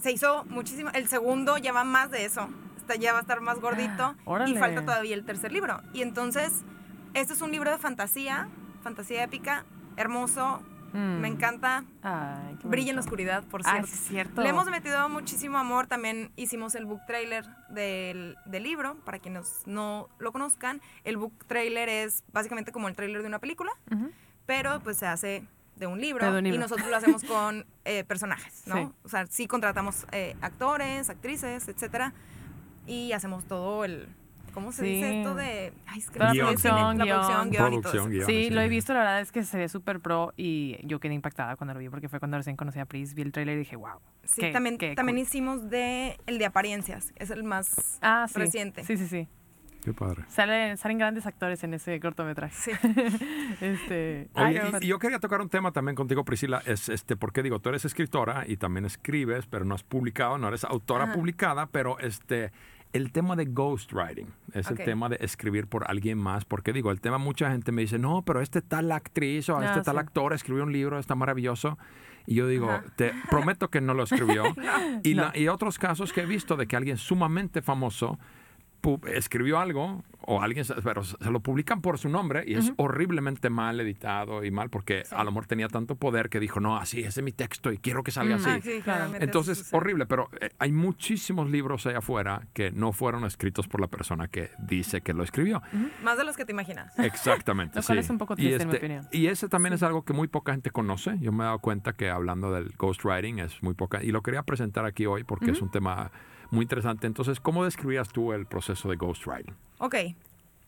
[0.00, 0.90] se hizo muchísimo.
[0.94, 2.48] El segundo ya va más de eso.
[2.78, 4.14] Está, ya va a estar más gordito.
[4.20, 4.58] y Órale.
[4.58, 5.80] falta todavía el tercer libro.
[5.92, 6.62] Y entonces,
[7.14, 8.48] este es un libro de fantasía,
[8.82, 9.64] fantasía épica,
[9.96, 10.62] hermoso.
[10.94, 11.20] Mm.
[11.20, 11.84] Me encanta.
[12.02, 13.86] Ay, qué Brilla en la oscuridad, por Ay, cierto.
[13.88, 14.42] sí es cierto.
[14.42, 15.86] Le hemos metido muchísimo amor.
[15.86, 20.80] También hicimos el book trailer del, del libro, para quienes no lo conozcan.
[21.04, 24.10] El book trailer es básicamente como el trailer de una película, Ujú.
[24.48, 25.44] Pero pues se hace
[25.76, 26.56] de un libro, De un libro.
[26.56, 28.74] y nosotros lo hacemos con eh, personajes, ¿no?
[28.76, 28.88] Sí.
[29.04, 32.12] O sea, sí contratamos eh, actores, actrices, etcétera,
[32.86, 34.08] y hacemos todo el...
[34.54, 34.88] ¿Cómo se Sí.
[34.94, 35.72] dice esto de...?
[35.86, 37.18] Ay, es que la producción, la guion.
[37.20, 38.08] producción, guion y todo eso.
[38.08, 38.26] guion.
[38.26, 41.12] Sí, lo he visto, la verdad es que se ve súper pro y yo quedé
[41.14, 43.58] impactada cuando lo vi porque fue cuando recién conocí a Pris, vi el trailer y
[43.60, 44.00] dije, wow.
[44.24, 45.22] Sí, qué- también, qué también cool.
[45.26, 48.38] hicimos de el de apariencias, es el más Ah, sí.
[48.38, 48.82] reciente.
[48.84, 49.28] Sí, sí, sí.
[49.88, 50.24] Qué padre.
[50.28, 52.54] Salen, salen grandes actores en ese cortometraje.
[52.54, 52.70] Sí.
[53.60, 56.88] Este, ay, Oye, qué y- y yo quería tocar un tema también contigo, Priscila, es
[56.88, 60.64] este, porque digo, tú eres escritora y también escribes, pero no has publicado, no eres
[60.64, 61.12] autora Ajá.
[61.14, 62.52] publicada, pero este,
[62.92, 64.78] el tema de ghostwriting es Ok.
[64.80, 67.98] el tema de escribir por alguien más, porque digo, el tema, mucha gente me dice,
[67.98, 70.00] no, pero este tal actriz o Ah, este tal sí.
[70.00, 71.78] actor escribió un libro, está maravilloso.
[72.26, 72.84] Y yo digo, Ajá.
[72.96, 74.44] te prometo que no lo escribió.
[75.02, 75.22] y, No.
[75.24, 78.18] la- y otros casos que he visto de que alguien sumamente famoso
[79.08, 83.80] escribió algo o alguien, pero se lo publican por su nombre y es horriblemente mal
[83.80, 87.20] editado y mal porque a lo mejor tenía tanto poder que dijo, no, así, ese
[87.20, 88.40] es mi texto y quiero que salga Mm.
[88.40, 88.50] así.
[88.50, 89.12] Ah, sí, Claro.
[89.20, 93.86] Entonces, horrible, pero eh, hay muchísimos libros allá afuera que no fueron escritos por la
[93.86, 95.62] persona que dice que lo escribió.
[96.02, 96.92] Más de los que te imaginas.
[96.98, 97.78] Exactamente.
[97.78, 98.04] Lo cual sí.
[98.04, 99.08] es un poco Y triste, en mi este- opinión.
[99.12, 101.16] Y ese también es algo que muy poca gente conoce.
[101.20, 104.02] Yo me he dado cuenta que hablando del ghostwriting es muy poca.
[104.04, 106.10] Y lo quería presentar aquí hoy porque es un tema
[106.50, 107.06] muy interesante.
[107.06, 109.54] Entonces, ¿cómo describías tú el proceso de ghostwriting?
[109.78, 109.94] Ok.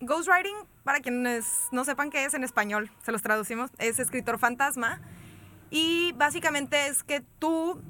[0.00, 5.00] Ghostwriting, para quienes no sepan qué es en español, se los traducimos, es escritor fantasma.
[5.70, 7.80] Y básicamente es que tú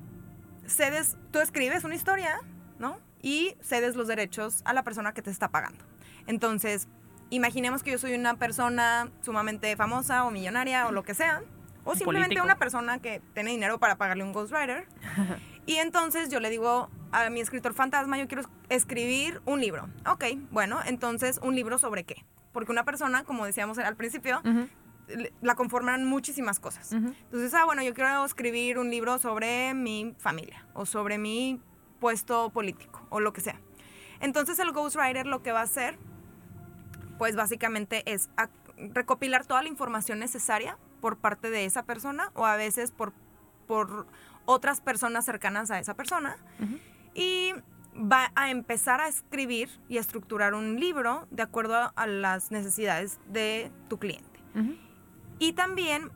[0.67, 2.41] cedes, tú escribes una historia,
[2.79, 2.99] ¿no?
[3.23, 5.85] Y cedes los derechos a la persona que te está pagando.
[6.27, 6.89] Entonces,
[7.31, 11.43] imaginemos que yo soy una persona sumamente famosa o millonaria o lo que sea.
[11.85, 12.45] O simplemente político.
[12.45, 14.87] una persona que tiene dinero para pagarle un ghostwriter.
[15.67, 19.89] Y entonces yo le digo a mi escritor fantasma, yo quiero escribir un libro.
[20.07, 22.25] Ok, bueno, entonces un libro sobre qué?
[22.53, 24.43] Porque una persona, como decíamos al principio,
[25.41, 26.93] la conforman muchísimas cosas.
[26.93, 27.15] ujú.
[27.25, 31.61] Entonces, ah, bueno, yo quiero escribir un libro sobre mi familia o sobre mi
[31.99, 33.61] puesto político o lo que sea.
[34.21, 35.99] Entonces el ghostwriter lo que va a hacer,
[37.19, 38.29] pues básicamente es
[38.77, 43.13] recopilar toda la información necesaria por parte de esa persona o a veces por,
[43.67, 44.07] por
[44.45, 46.37] otras personas cercanas a esa persona.
[47.15, 47.53] Y
[47.97, 52.51] va a empezar a escribir y a estructurar un libro de acuerdo a, a las
[52.51, 54.41] necesidades de tu cliente.
[55.39, 56.11] Y también,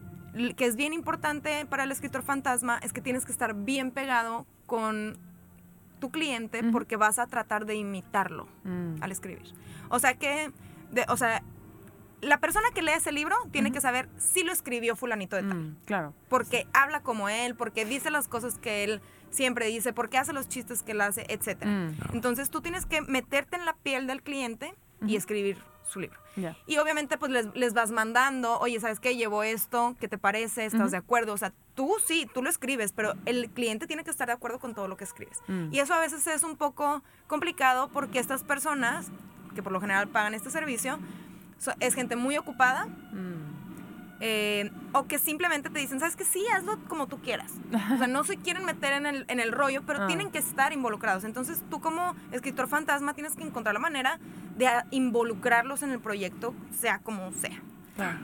[0.56, 4.46] que es bien importante para el escritor fantasma, es que tienes que estar bien pegado
[4.66, 5.18] con
[6.00, 8.96] tu cliente porque vas a tratar de imitarlo Mm.
[9.02, 9.52] al escribir.
[9.88, 10.50] O sea que,
[10.90, 11.42] de- o sea,
[12.20, 15.54] la persona que lee ese libro tiene que saber si lo escribió fulanito de tal.
[15.58, 16.14] Mm, claro.
[16.28, 19.00] Porque habla como él, porque dice las cosas que él
[19.30, 21.70] siempre dice, porque hace los chistes que él hace, etcétera.
[21.70, 24.74] Mm, Entonces tú tienes que meterte en la piel del cliente
[25.06, 26.18] y escribir su libro.
[26.66, 29.16] Y obviamente pues les, les vas mandando, oye, ¿sabes qué?
[29.16, 30.64] Llevo esto, ¿qué te parece?
[30.64, 31.32] ¿Estás de acuerdo?
[31.32, 34.58] O sea, tú sí, tú lo escribes, pero el cliente tiene que estar de acuerdo
[34.58, 35.42] con todo lo que escribes.
[35.46, 35.72] Mm.
[35.72, 39.10] Y eso a veces es un poco complicado porque estas personas,
[39.54, 40.98] que por lo general pagan este servicio,
[41.64, 43.54] so- es gente muy ocupada Mm.
[44.20, 46.24] eh, o que simplemente te dicen, ¿sabes qué?
[46.24, 47.52] Sí, hazlo como tú quieras.
[47.94, 50.06] O sea, no se quieren meter en el, en el rollo, pero Ah.
[50.06, 51.24] tienen que estar involucrados.
[51.24, 54.18] Entonces tú como escritor fantasma tienes que encontrar la manera
[54.56, 57.60] de involucrarlos en el proyecto, sea como sea.
[57.96, 58.18] Claro.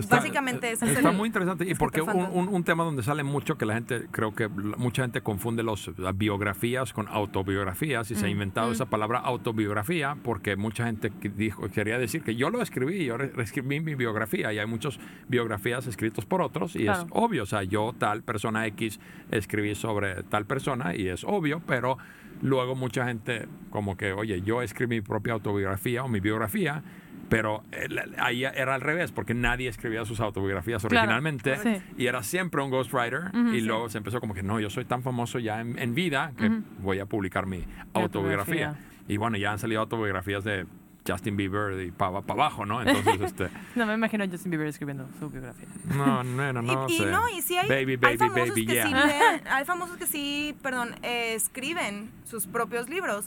[0.00, 3.22] Está- Básicamente ese es Está muy interesante y porque un, un- un tema donde sale
[3.22, 8.14] mucho que la gente, creo que mucha gente confunde los, las biografías con autobiografías y
[8.14, 12.62] se ha inventado esa palabra autobiografía porque mucha gente dijo, quería decir que yo lo
[12.62, 17.02] escribí, yo re- escribí mi biografía y hay muchas biografías escritas por otros y Claro.
[17.02, 21.60] es obvio, o sea, yo tal persona X escribí sobre tal persona y es obvio,
[21.66, 21.98] pero
[22.42, 26.82] luego mucha gente como que, oye, yo escribí mi propia autobiografía o mi biografía.
[27.28, 31.82] Pero el- ahí era al revés, porque nadie escribía sus autobiografías Claro, originalmente sí.
[31.98, 33.66] y era siempre un ghostwriter Ujú, y sí.
[33.66, 36.46] luego se empezó como que no, yo soy tan famoso ya en, en vida que
[36.46, 36.62] Ujú.
[36.78, 38.68] voy a publicar mi autobiografía.
[38.68, 38.76] autobiografía.
[39.08, 40.66] Y bueno, ya han salido autobiografías de
[41.08, 42.82] Justin Bieber y para abajo, ¿no?
[42.82, 45.66] Entonces, este, No me imagino a Justin Bieber escribiendo su biografía.
[45.96, 47.06] no, no, no, no y, y sé.
[47.06, 48.86] no, y sí hay, Baby, hay baby, famosos baby, que yeah.
[48.86, 53.26] sí leen- hay famosos que sí, perdón, eh, escriben sus propios libros.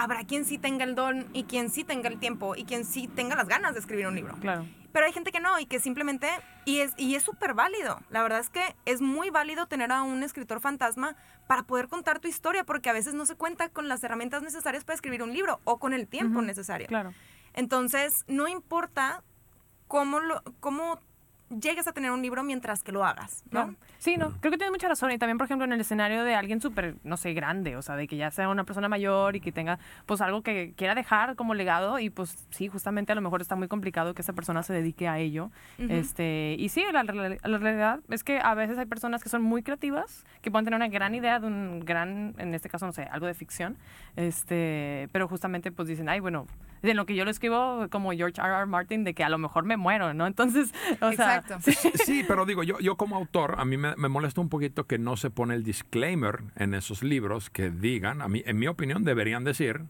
[0.00, 3.06] Habrá quien sí tenga el don y quien sí tenga el tiempo y quien sí
[3.06, 4.34] tenga las ganas de escribir un libro.
[4.40, 4.66] Claro.
[4.92, 6.26] Pero hay gente que no y que simplemente,
[6.64, 8.00] y es y es súper válido.
[8.08, 12.18] La verdad es que es muy válido tener a un escritor fantasma para poder contar
[12.18, 15.34] tu historia, porque a veces no se cuenta con las herramientas necesarias para escribir un
[15.34, 16.86] libro o con el tiempo necesario.
[16.86, 17.12] Claro.
[17.52, 19.22] Entonces, no importa
[19.86, 20.98] cómo, lo, cómo
[21.50, 23.74] llegues a tener un libro mientras que lo hagas, ¿no?
[23.98, 25.10] Sí, no, creo que tienes mucha razón.
[25.10, 27.96] Y también, por ejemplo, en el escenario de alguien súper, no sé, grande, o sea,
[27.96, 31.36] de que ya sea una persona mayor y que tenga, pues, algo que quiera dejar
[31.36, 31.98] como legado.
[31.98, 35.08] Y pues, sí, justamente a lo mejor está muy complicado que esa persona se dedique
[35.08, 35.50] a ello.
[35.78, 40.24] Este Y sí, la realidad es que a veces hay personas que son muy creativas,
[40.42, 43.26] que pueden tener una gran idea de un gran, en este caso, no sé, algo
[43.26, 43.76] de ficción.
[44.16, 46.46] este Pero justamente, pues, dicen, ay, bueno,
[46.82, 48.50] de lo que yo lo escribo como George R.
[48.50, 48.66] R.
[48.66, 50.26] Martin, de que a lo mejor me muero, ¿no?
[50.26, 51.70] Entonces, o sea, Exacto.
[51.70, 51.90] sí.
[52.04, 54.98] Sí, pero digo, yo, yo como autor, a mí me, me molesta un poquito que
[54.98, 59.04] no se pone el disclaimer en esos libros que digan, a mí, en mi opinión,
[59.04, 59.84] deberían decir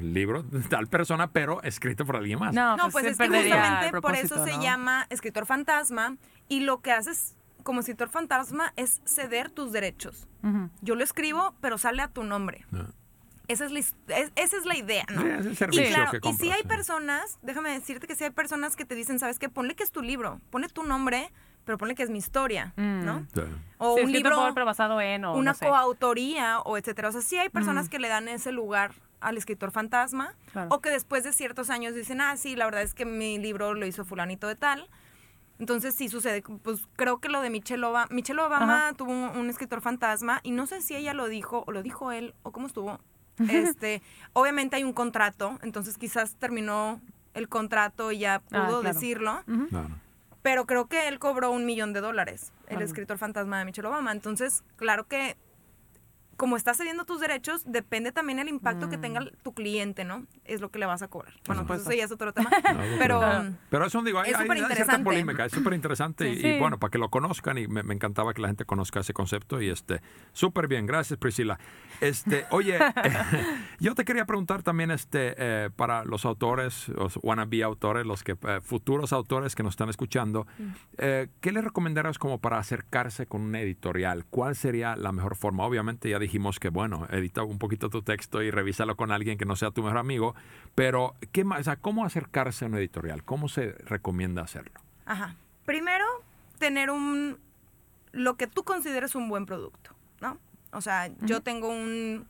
[0.00, 2.54] libro de tal persona, pero escrito por alguien más.
[2.54, 4.62] No, No, pues, se es que justamente por eso propósito, se ¿no?
[4.62, 6.16] llama escritor fantasma
[6.48, 10.28] y lo que haces como escritor fantasma es ceder tus derechos.
[10.42, 10.70] Ujú.
[10.82, 12.64] Yo lo escribo, pero sale a tu nombre.
[12.70, 12.86] No.
[13.48, 13.94] Esa es la, es-
[14.34, 15.20] esa es la idea, ¿no?
[15.24, 18.30] Es el Y servicio claro, que y si hay personas, déjame decirte que si hay
[18.30, 19.48] personas que te dicen, ¿sabes qué?
[19.48, 21.30] Ponle que es tu libro, ponle tu nombre,
[21.64, 23.20] pero ponle que es mi historia, ¿no?
[23.20, 23.28] Mm.
[23.34, 23.40] Sí.
[23.78, 25.66] O Sí, un libro, por, pero basado en o una no sé.
[25.66, 27.08] coautoría, o etcétera.
[27.08, 27.88] O sea, sí hay personas Mm.
[27.90, 30.68] que le dan ese lugar al escritor fantasma, Claro.
[30.72, 33.74] o que después de ciertos años dicen, ah, sí, la verdad es que mi libro
[33.74, 34.88] lo hizo fulanito de tal.
[35.58, 39.48] Entonces sí sucede, pues creo que lo de Michelle Obama, Michelle Obama tuvo un, un
[39.48, 42.66] escritor fantasma y no sé si ella lo dijo o lo dijo él o cómo
[42.66, 43.00] estuvo.
[43.38, 47.00] Este, obviamente hay un contrato, entonces quizás terminó
[47.34, 48.82] el contrato y ya Ah, pudo claro.
[48.82, 49.42] decirlo,
[50.42, 54.12] pero creo que él cobró un millón de dólares, el escritor fantasma de Michelle Obama.
[54.12, 55.36] Entonces, claro que
[56.36, 59.00] como estás cediendo tus derechos, depende también el impacto que Mm.
[59.00, 60.26] tenga tu cliente, ¿no?
[60.44, 61.32] Es lo que le vas a cobrar.
[61.46, 62.50] Bueno, pues eso ya es otro tema.
[62.76, 63.20] No, pero.
[63.70, 66.48] Pero eso digo, hay, Es hay- hay cierta polémica, es súper interesante Sí, y, sí.
[66.48, 69.12] y bueno, para que lo conozcan y me, me encantaba que la gente conozca ese
[69.12, 70.00] concepto y este,
[70.32, 71.58] súper bien, gracias Priscila.
[72.00, 72.78] Este, oye,
[73.80, 78.32] yo te quería preguntar también este, eh, para los autores, los wannabe autores, los que,
[78.32, 80.46] eh, futuros autores que nos están escuchando,
[80.98, 84.24] eh, ¿qué les recomendarías como para acercarse con una editorial?
[84.28, 85.64] ¿Cuál sería la mejor forma?
[85.64, 89.44] Obviamente ya dijimos que, bueno, edita un poquito tu texto y revísalo con alguien que
[89.44, 90.34] no sea tu mejor amigo,
[90.74, 91.60] pero ¿qué más?
[91.60, 93.24] O sea, ¿cómo acercarse a una editorial?
[93.24, 94.80] ¿Cómo se recomienda hacerlo?
[95.04, 95.36] Ajá.
[95.64, 96.04] Primero,
[96.58, 97.38] tener un
[98.12, 100.38] lo que tú consideres un buen producto, ¿no?
[100.72, 102.26] O sea, yo tengo un,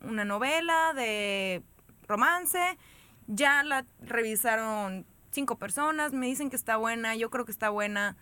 [0.00, 1.62] una novela de
[2.06, 2.78] romance,
[3.26, 8.16] ya la revisaron cinco personas, me dicen que está buena, yo creo que está buena,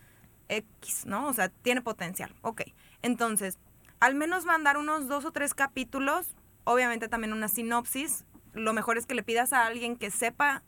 [0.48, 1.26] X, ¿no?
[1.26, 2.34] O sea, tiene potencial.
[2.42, 2.62] Ok.
[3.02, 3.58] Entonces,
[4.00, 8.24] al menos mandar unos dos o tres capítulos, obviamente también una sinopsis.
[8.52, 10.62] Lo mejor es que le pidas a alguien que sepa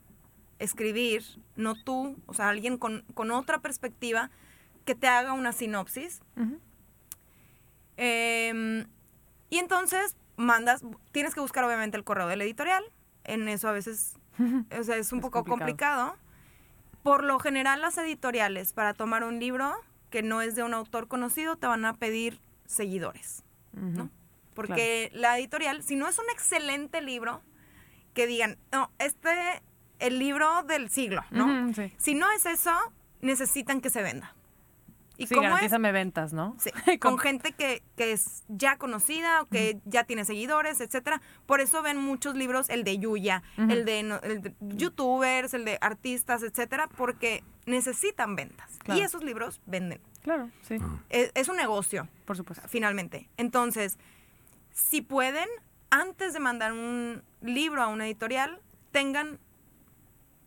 [0.59, 1.23] escribir,
[1.55, 4.29] no tú, o sea, alguien con, con otra perspectiva,
[4.85, 6.21] que te haga una sinopsis.
[7.97, 8.85] Em,
[9.49, 12.83] y entonces, mandas, tienes que buscar obviamente el correo del editorial.
[13.23, 14.15] En eso a veces,
[14.77, 16.09] o sea, es un Es poco complicado.
[16.11, 16.17] complicado.
[17.03, 19.73] Por lo general, las editoriales para tomar un libro
[20.09, 23.43] que no es de un autor conocido te van a pedir seguidores.
[23.73, 24.09] ¿no?
[24.53, 27.41] Porque la editorial, si no es un excelente libro,
[28.13, 29.61] que digan, no, este,
[29.99, 31.73] el libro del siglo, ¿no?
[31.73, 31.93] Sí.
[31.97, 32.73] Si no es eso,
[33.21, 34.35] necesitan que se venda.
[35.19, 35.51] ¿Y sí, cómo es?
[35.51, 36.55] garantízame ventas, ¿no?
[36.59, 41.21] Sí, Con- con gente que, que es ya conocida o que ya tiene seguidores, etcétera.
[41.45, 45.65] Por eso ven muchos libros, el de Yuya, el, de, no- el de youtubers, el
[45.65, 48.77] de artistas, etcétera, porque necesitan ventas.
[48.79, 48.99] Claro.
[48.99, 50.01] Y esos libros venden.
[50.21, 50.77] Claro, sí,
[51.09, 52.67] Es, es un negocio, por supuesto.
[52.67, 53.29] finalmente.
[53.37, 53.97] Entonces,
[54.71, 55.47] si pueden,
[55.89, 58.59] antes de mandar un libro a una editorial,
[58.91, 59.39] tengan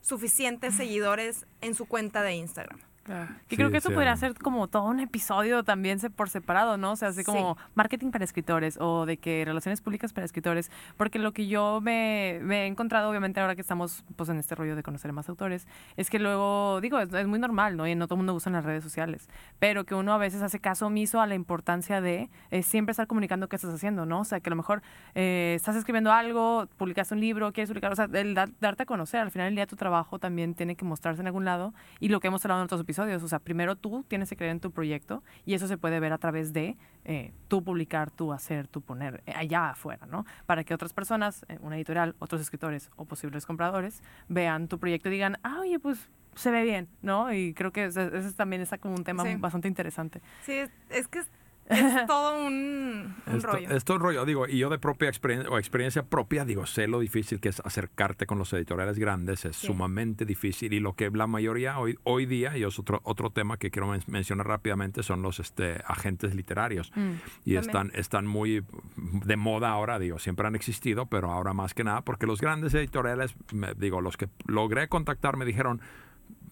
[0.00, 2.80] suficientes seguidores en su cuenta de Instagram.
[3.04, 3.30] Claro.
[3.46, 6.30] Y Sí, creo que eso sí, podría hay- ser como todo un episodio también por
[6.30, 6.92] separado, ¿no?
[6.92, 10.70] O sea, así como marketing para escritores o de que relaciones públicas para escritores.
[10.96, 14.54] Porque lo que yo me, me he encontrado, obviamente, ahora que estamos pues, en este
[14.54, 17.88] rollo de conocer más autores, es que luego, digo, es, es muy normal, ¿no?
[17.88, 19.28] Y no todo el mundo usa las redes sociales.
[19.58, 23.08] Pero que uno a veces hace caso omiso a la importancia de eh, siempre estar
[23.08, 24.20] comunicando qué estás haciendo, ¿no?
[24.20, 24.80] O sea, que a lo mejor
[25.16, 28.86] eh, estás escribiendo algo, publicaste un libro, quieres publicar, o sea, el dar- darte a
[28.86, 29.20] conocer.
[29.20, 31.74] Al final del día tu trabajo también tiene que mostrarse en algún lado.
[31.98, 34.52] Y lo que hemos hablado en otros episodios, o sea, primero tú tienes que creer
[34.52, 38.32] en tu proyecto y eso se puede ver a través de eh, tú publicar, tú
[38.32, 40.24] hacer, tú poner eh, allá afuera, ¿no?
[40.46, 45.08] Para que otras personas, eh, una editorial, otros escritores o posibles compradores vean tu proyecto
[45.08, 47.32] y digan, ah, oye, pues se ve bien, ¿no?
[47.32, 49.34] Y creo que ese, ese también está como un tema Sí.
[49.36, 50.22] bastante interesante.
[50.42, 51.22] Sí, es, es que
[51.72, 53.70] es, todo un, un Esto, rollo.
[53.70, 56.98] esto es rollo, digo, y yo de propia experiencia o experiencia propia, digo, sé lo
[57.00, 59.68] difícil que es acercarte con los editoriales grandes, es Sí.
[59.68, 63.56] sumamente difícil y lo que la mayoría hoy, hoy día, y es otro, otro tema
[63.56, 66.90] que quiero men- mencionar rápidamente, son los este, agentes literarios.
[66.94, 67.00] Mm.
[67.00, 67.58] Y También.
[67.60, 68.64] están, están muy
[68.96, 72.74] de moda ahora, digo, siempre han existido, pero ahora más que nada, porque los grandes
[72.74, 75.80] editoriales, me- digo, los que logré contactar me dijeron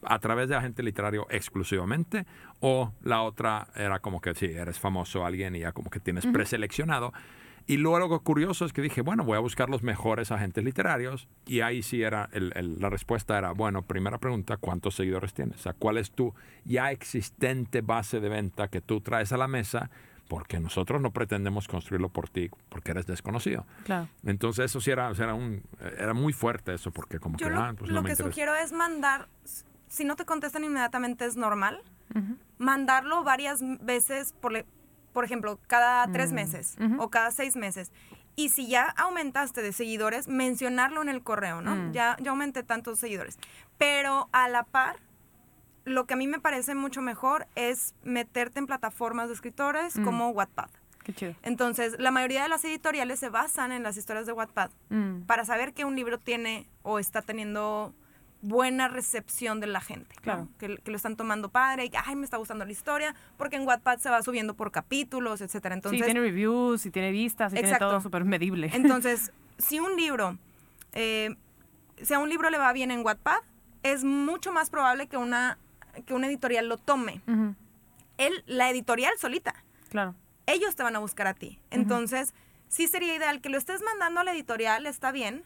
[0.02, 2.26] a través de agente literario exclusivamente,
[2.60, 6.26] o la otra era como que sí, eres famoso alguien y ya como que tienes
[6.26, 7.12] preseleccionado.
[7.66, 11.28] Y luego lo curioso es que dije, bueno, voy a buscar los mejores agentes literarios.
[11.46, 15.60] Y ahí sí era, el- el- la respuesta era, bueno, primera pregunta, ¿cuántos seguidores tienes?
[15.60, 16.34] O sea, ¿cuál es tu
[16.64, 19.90] ya existente base de venta que tú traes a la mesa?
[20.26, 23.66] Porque nosotros no pretendemos construirlo por ti, porque eres desconocido.
[23.84, 24.08] Claro.
[24.24, 25.62] Entonces eso sí era, o sea, era, un,
[25.98, 28.12] era muy fuerte eso, porque como Yo que, lo, ah, pues lo no me que
[28.12, 28.30] interesa.
[28.32, 29.28] sugiero es mandar,
[29.90, 31.82] si no te contestan inmediatamente es normal,
[32.58, 34.66] mandarlo varias veces, por, le-
[35.12, 37.92] por ejemplo, cada tres Mm, meses o cada seis meses.
[38.36, 41.74] Y si ya aumentaste de seguidores, mencionarlo en el correo, ¿no?
[41.74, 41.92] Mm.
[41.92, 43.38] Ya, ya aumenté tantos seguidores.
[43.76, 44.96] Pero a la par,
[45.84, 50.04] lo que a mí me parece mucho mejor es meterte en plataformas de escritores Mm.
[50.04, 50.70] como Wattpad.
[51.04, 51.34] Qué chido.
[51.42, 54.70] Entonces, la mayoría de las editoriales se basan en las historias de Wattpad
[55.26, 57.94] para saber que un libro tiene o está teniendo
[58.42, 60.14] buena recepción de la gente.
[60.16, 60.22] ¿no?
[60.22, 60.48] Claro.
[60.58, 63.56] Que, que lo están tomando padre y que, ay, me está gustando la historia, porque
[63.56, 65.74] en Wattpad se va subiendo por capítulos, etcétera.
[65.74, 67.88] Entonces, sí, tiene reviews y tiene vistas y tiene Exacto.
[67.88, 68.70] todo súper medible.
[68.74, 70.38] entonces si un libro,
[70.92, 71.36] eh,
[72.02, 73.38] si a un libro le va bien en Wattpad,
[73.82, 75.58] es mucho más probable que una,
[76.06, 77.20] que una editorial lo tome.
[78.18, 79.54] Él, la editorial solita.
[79.88, 80.14] Claro.
[80.46, 81.58] ellos te van a buscar a ti.
[81.70, 82.32] Entonces,
[82.68, 85.42] sí sería ideal que lo estés mandando a la editorial, está bien,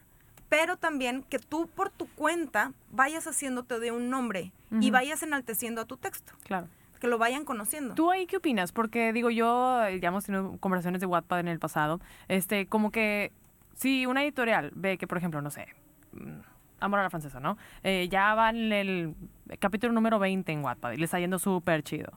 [0.56, 4.92] pero también que tú por tu cuenta vayas haciéndote de un nombre y Ujú.
[4.92, 6.68] vayas enalteciendo a tu texto, Claro.
[7.00, 7.94] que lo vayan conociendo.
[7.96, 8.70] ¿Tú ahí qué opinas?
[8.70, 12.00] Porque digo, yo eh, ya hemos tenido conversaciones de Wattpad en el pasado.
[12.28, 13.32] Este, como que
[13.74, 15.66] si una editorial ve que, por ejemplo, no sé,
[16.12, 16.38] mm,
[16.78, 17.56] Amor a la Francesa, ¿no?
[17.82, 19.14] Eh, ya van en el
[19.58, 22.12] capítulo número 20 en Wattpad y le está yendo súper chido.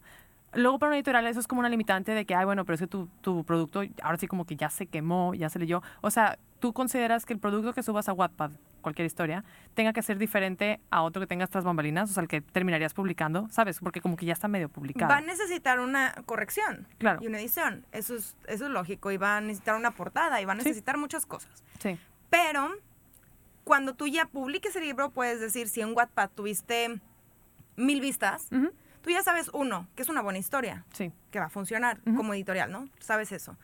[0.53, 2.81] Luego para una editorial eso es como una limitante de que, ay, bueno, pero es
[2.81, 5.81] que tu, tu producto ahora sí como que ya se quemó, ya se leyó.
[6.01, 9.43] O sea, ¿tú consideras que el producto que subas a Wattpad, cualquier historia,
[9.73, 12.09] tenga que ser diferente a otro que tengas tras bambalinas?
[12.09, 13.79] O sea, el que terminarías publicando, ¿sabes?
[13.79, 15.09] Porque como que ya está medio publicado.
[15.11, 17.19] Va a necesitar una corrección Claro.
[17.21, 17.85] y una edición.
[17.91, 19.11] Eso es, eso es lógico.
[19.11, 20.63] Y va a necesitar una portada y va a Sí.
[20.63, 21.63] necesitar muchas cosas.
[21.79, 21.97] Sí.
[22.29, 22.69] Pero
[23.63, 26.99] cuando tú ya publiques el libro, puedes decir, si en Wattpad tuviste
[27.75, 28.47] mil vistas,
[29.01, 30.85] tú ya sabes, uno, que es una buena historia.
[30.93, 31.11] Sí.
[31.31, 32.87] que va a funcionar como editorial, ¿no?
[32.99, 33.57] Sabes eso.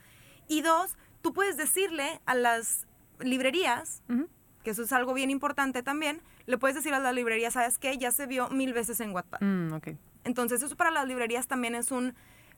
[0.47, 2.85] Y dos, tú puedes decirle a las
[3.19, 4.27] librerías, Ujú.
[4.63, 7.97] que eso es algo bien importante también, le puedes decir a las librerías, ¿sabes qué?
[7.97, 9.39] Ya se vio mil veces en Wattpad.
[9.41, 9.87] Mm, ok.
[10.25, 12.13] Entonces, eso para las librerías también es un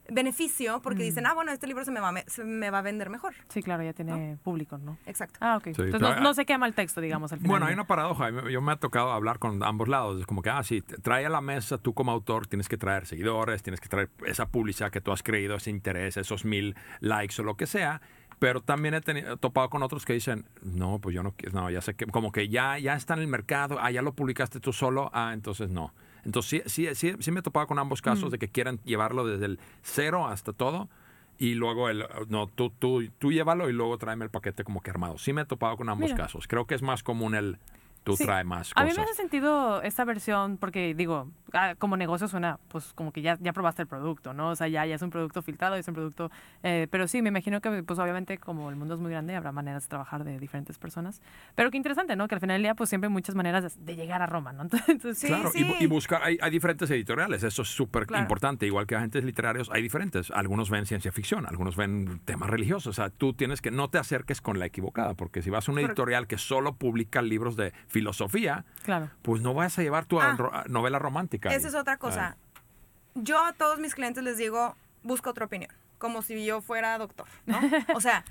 [0.08, 1.06] beneficio porque Mm.
[1.06, 3.34] dicen, ah, bueno, este libro se me va, se me va a vender mejor.
[3.50, 5.00] Sí, claro, ya tiene público, ¿no?
[5.08, 5.40] Exacto.
[5.42, 5.64] Ah, ok.
[5.76, 7.50] Sí, Entonces no, no se quema el texto, digamos, al final.
[7.50, 8.30] Bueno, hay una paradoja.
[8.52, 10.20] Yo me ha tocado hablar con ambos lados.
[10.20, 13.08] Es como que, ah, sí, trae a la mesa, tú como autor tienes que traer
[13.08, 17.42] seguidores, tienes que traer esa publicidad que tú has creído, ese interés, esos mil likes
[17.42, 18.00] o lo que sea.
[18.40, 21.70] Pero también he tenido, topado con otros que dicen, no, pues yo no quiero, no,
[21.70, 24.60] ya sé que, como que ya, ya está en el mercado, ah, ya lo publicaste
[24.60, 25.94] tú solo, ah, entonces no.
[26.26, 29.26] Entonces sí, sí, sí, sí me he topado con ambos casos de que quieran llevarlo
[29.26, 30.90] desde el cero hasta todo
[31.38, 34.90] y luego el, no, tú, tú, tú llévalo y luego tráeme el paquete como que
[34.90, 35.18] armado.
[35.18, 36.24] Sí me he topado con ambos Mira.
[36.24, 36.48] casos.
[36.48, 37.60] Creo que es más común el,
[38.06, 38.24] tú Sí.
[38.24, 39.04] trae más A mí cosas.
[39.06, 43.38] me hace sentido esta versión porque, digo, ah, como negocio suena, pues como que ya,
[43.42, 44.52] ya probaste el producto, ¿no?
[44.52, 46.32] O sea, ya, ya es un producto filtrado, es un producto...
[46.64, 49.52] eh, pero sí, me imagino que, pues obviamente, como el mundo es muy grande, habrá
[49.52, 51.22] maneras de trabajar de diferentes personas.
[51.56, 52.28] Pero qué interesante, ¿no?
[52.28, 54.64] Que al final del día, pues siempre hay muchas maneras de, llegar a Roma, ¿no?
[54.88, 55.84] Entonces, Sí, Claro, y bu- sí.
[55.84, 58.22] y, buscar, hay, hay diferentes editoriales, eso es súper Claro.
[58.24, 62.88] importante, igual que agentes literarios, hay diferentes, algunos ven ciencia ficción, algunos ven temas religiosos,
[62.88, 65.72] o sea, tú tienes que, no te acerques con la equivocada, porque si vas a
[65.72, 69.10] una editorial que solo publica libros de filosofía, claro.
[69.22, 70.36] pues no vas a llevar tu Ah.
[70.38, 71.50] ro- novela romántica.
[71.50, 71.56] ahí.
[71.56, 72.36] Esa es otra cosa.
[73.16, 77.26] Yo a todos mis clientes les digo, busca otra opinión, como si yo fuera doctor,
[77.46, 77.58] ¿no?
[77.98, 78.26] O sea,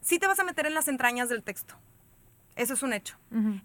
[0.00, 1.74] sí te vas a meter en las entrañas del texto.
[2.56, 3.16] Eso es un hecho.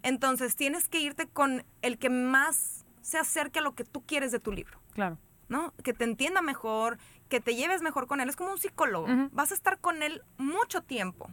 [0.02, 4.32] Entonces, tienes que irte con el que más se acerque a lo que tú quieres
[4.32, 5.16] de tu libro, Claro.
[5.48, 5.72] ¿no?
[5.82, 6.98] Que te entienda mejor,
[7.30, 8.28] que te lleves mejor con él.
[8.28, 9.06] Es como un psicólogo.
[9.32, 11.30] Vas a estar con él mucho tiempo,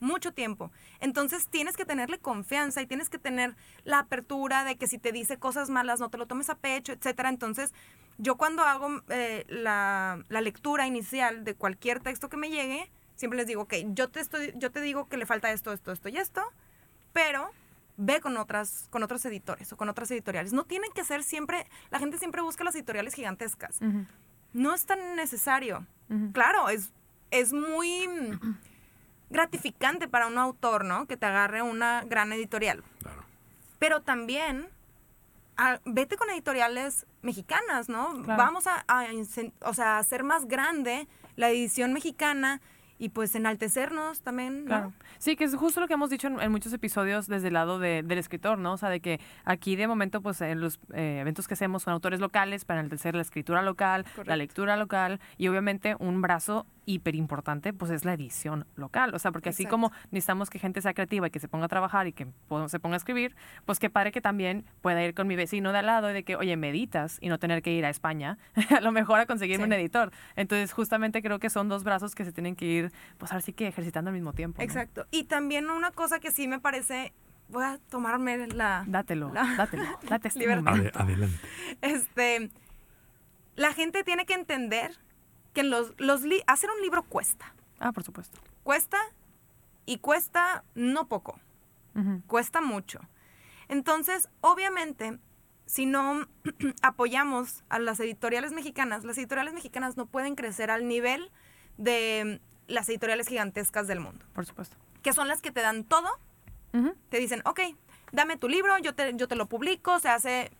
[0.00, 0.70] mucho tiempo.
[1.00, 5.12] Entonces, tienes que tenerle confianza y tienes que tener la apertura de que si te
[5.12, 7.28] dice cosas malas, no te lo tomes a pecho, etcétera.
[7.28, 7.72] Entonces,
[8.18, 13.36] yo cuando hago eh, la, la lectura inicial de cualquier texto que me llegue, siempre
[13.36, 16.08] les digo, ok, yo te, estoy, yo te digo que le falta esto, esto, esto
[16.08, 16.42] y esto,
[17.12, 17.50] pero
[17.96, 20.52] ve con otras con otros editores o con otras editoriales.
[20.52, 23.80] No tienen que ser siempre, la gente siempre busca las editoriales gigantescas.
[24.52, 25.84] No es tan necesario.
[26.32, 26.92] Claro, es,
[27.30, 28.08] es muy
[29.30, 31.06] gratificante para un autor, ¿no?
[31.06, 32.82] Que te agarre una gran editorial.
[33.02, 33.22] Claro.
[33.78, 34.66] Pero también
[35.56, 38.22] a- vete con editoriales mexicanas, ¿no?
[38.22, 38.42] Claro.
[38.42, 39.04] Vamos a, a
[39.62, 42.60] o sea, a hacer más grande la edición mexicana
[43.00, 44.66] y pues enaltecernos también, ¿no?
[44.66, 44.92] Claro.
[45.18, 47.78] Sí, que es justo lo que hemos dicho en, en muchos episodios desde el lado
[47.78, 48.72] de- del escritor, ¿no?
[48.72, 51.92] O sea, de que aquí de momento, pues en los eh, eventos que hacemos con
[51.92, 57.14] autores locales para enaltecer la escritura local, la lectura local y obviamente un brazo hiper
[57.14, 59.14] importante, pues es la edición local.
[59.14, 61.68] O sea, porque así como necesitamos que gente sea creativa y que se ponga a
[61.68, 62.26] trabajar y que
[62.68, 65.78] se ponga a escribir, pues que padre que también pueda ir con mi vecino de
[65.78, 68.38] al lado y de que, oye, meditas y no tener que ir a España,
[68.76, 69.66] a lo mejor a conseguirme Sí.
[69.68, 70.12] un editor.
[70.34, 73.52] Entonces, justamente creo que son dos brazos que se tienen que ir, pues ahora sí
[73.52, 74.58] que ejercitando al mismo tiempo.
[74.58, 74.64] ¿no?
[74.64, 75.06] Exacto.
[75.10, 77.12] Y también una cosa que sí me parece,
[77.48, 80.90] voy a tomarme la, Dátelo, La- dátelo, date este adelante.
[81.82, 82.50] este,
[83.56, 84.92] la gente tiene que entender
[85.54, 88.38] que los, los li- hacer un libro cuesta, Ah, por supuesto.
[88.64, 88.98] cuesta
[89.86, 91.38] y cuesta no poco,
[92.26, 93.00] cuesta mucho.
[93.68, 95.18] Entonces, obviamente,
[95.66, 96.26] si no
[96.82, 101.30] apoyamos a las editoriales mexicanas, las editoriales mexicanas no pueden crecer al nivel
[101.76, 104.76] de las editoriales gigantescas del mundo, Por supuesto.
[105.02, 106.08] que son las que te dan todo
[107.08, 107.60] te dicen, ok,
[108.12, 110.52] dame tu libro, yo te, yo te lo publico, se hace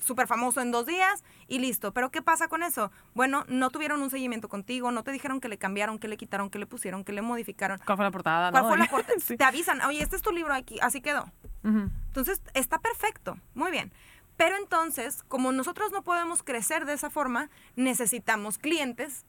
[0.00, 1.92] súper famoso en dos días y listo.
[1.92, 2.90] Pero ¿qué pasa con eso?
[3.14, 6.50] Bueno, no tuvieron un seguimiento contigo, no te dijeron que le cambiaron, que le quitaron,
[6.50, 7.80] que le pusieron, que le modificaron.
[7.84, 8.50] ¿Cuál fue la portada?
[8.50, 8.68] ¿Cuál no?
[8.70, 9.18] fue la portada?
[9.20, 9.36] Sí.
[9.36, 11.30] Te avisan, oye, este es tu libro aquí, así quedó.
[11.62, 13.92] Entonces, está perfecto, muy bien.
[14.36, 19.24] Pero entonces, como nosotros no podemos crecer de esa forma, necesitamos clientes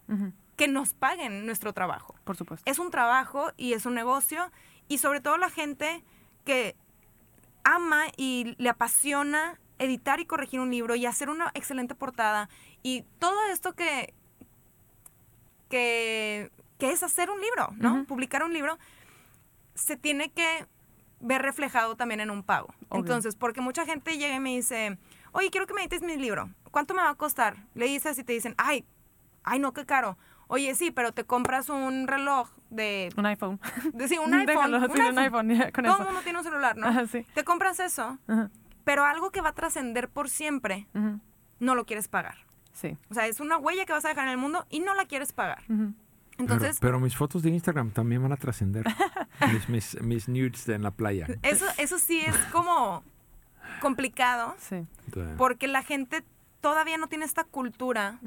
[0.55, 2.69] que nos paguen nuestro trabajo Por supuesto.
[2.69, 4.51] es un trabajo y es un negocio
[4.87, 6.03] y sobre todo la gente
[6.45, 6.75] que
[7.63, 12.49] ama y le apasiona editar y corregir un libro y hacer una excelente portada
[12.83, 14.13] y todo esto que
[15.69, 17.93] que, que es hacer un libro, ¿no?
[17.95, 18.05] Ujú.
[18.05, 18.77] Publicar un libro
[19.73, 20.65] se tiene que
[21.19, 22.67] ver reflejado también en un pago.
[22.89, 23.01] Obvio.
[23.01, 24.97] Entonces, porque mucha gente llega y me dice,
[25.31, 26.49] oye, quiero que me edites mi libro.
[26.71, 27.55] ¿Cuánto me va a costar?
[27.73, 28.85] Le dices y te dicen, ay,
[29.43, 30.17] ay, no, qué caro.
[30.47, 33.59] Oye, sí, pero te compras un reloj de, Un iPhone.
[33.93, 34.45] de sí, un iPhone.
[34.45, 36.87] Déjalo, un sí, un iPhone, ya, con Todo el mundo tiene un celular, ¿no?
[36.87, 37.25] Ajá, sí.
[37.33, 38.49] Te compras eso, Ajá,
[38.85, 40.87] pero algo que va a trascender por siempre,
[41.59, 42.37] no lo quieres pagar.
[42.71, 42.97] Sí.
[43.09, 45.05] O sea, es una huella que vas a dejar en el mundo y no la
[45.05, 45.63] quieres pagar.
[46.37, 48.85] Entonces, pero, pero mis fotos de Instagram también van a trascender.
[49.51, 51.27] mis, mis, mis nudes en la playa.
[51.41, 53.03] eso, eso sí es como
[53.81, 54.85] complicado Sí.
[55.37, 56.23] Porque la gente
[56.61, 58.19] todavía no tiene esta cultura,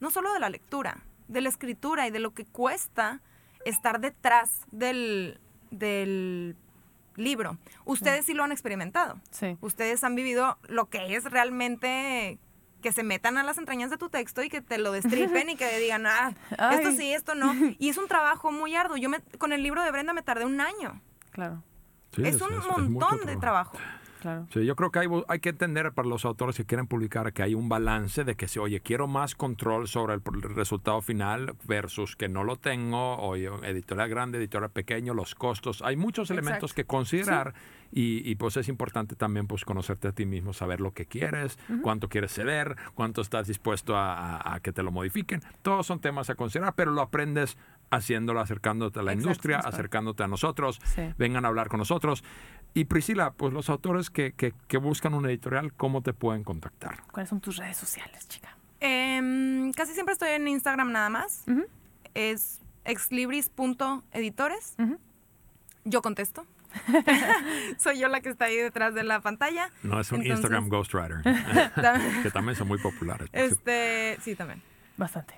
[0.00, 3.20] no solo de la lectura, de la escritura y de lo que cuesta
[3.64, 6.56] estar detrás del, del
[7.16, 7.58] libro.
[7.84, 9.20] Ustedes sí lo han experimentado.
[9.30, 9.56] Sí.
[9.60, 12.38] Ustedes han vivido lo que es realmente
[12.84, 15.56] que se metan a las entrañas de tu texto y que te lo destripen y
[15.56, 16.34] que digan, ah,
[16.72, 17.54] esto sí, esto no.
[17.78, 18.98] Y es un trabajo muy arduo.
[18.98, 21.00] Yo me, con el libro de Brenda me tardé un año.
[21.30, 21.62] Claro.
[22.14, 23.78] sí, es un mucho montón de trabajo.
[24.24, 24.46] Claro.
[24.54, 27.42] Sí, yo creo que hay, hay que entender para los autores que quieren publicar que
[27.42, 31.54] hay un balance de que si, oye, quiero más control sobre el, el resultado final
[31.64, 35.82] versus que no lo tengo, oye, editorial grande, editorial pequeño, los costos.
[35.82, 36.74] Hay muchos elementos Exacto.
[36.76, 37.52] que considerar
[37.92, 41.58] y, y, pues es importante también pues conocerte a ti mismo, saber lo que quieres,
[41.82, 45.42] cuánto quieres ceder, cuánto estás dispuesto a, a- a que te lo modifiquen.
[45.60, 47.58] Todos son temas a considerar, pero lo aprendes
[47.94, 51.02] haciéndolo, acercándote a la Exacto, industria, acercándote a nosotros, Sí.
[51.18, 52.24] vengan a hablar con nosotros.
[52.74, 57.02] Y Priscila, pues los autores que, que, que buscan un editorial, ¿cómo te pueden contactar?
[57.12, 58.56] ¿Cuáles son tus redes sociales, chica?
[58.80, 61.44] Em, casi siempre estoy en Instagram nada más.
[62.14, 64.74] Es exlibris.editores.
[64.78, 64.98] Ujú.
[65.84, 66.46] Yo contesto.
[67.78, 69.70] Soy yo la que está ahí detrás de la pantalla.
[69.84, 71.22] No es un Entonces- Instagram Ghostwriter,
[72.22, 73.28] que también son muy populares.
[73.32, 74.60] Este, sí, también.
[74.96, 75.34] Bastante.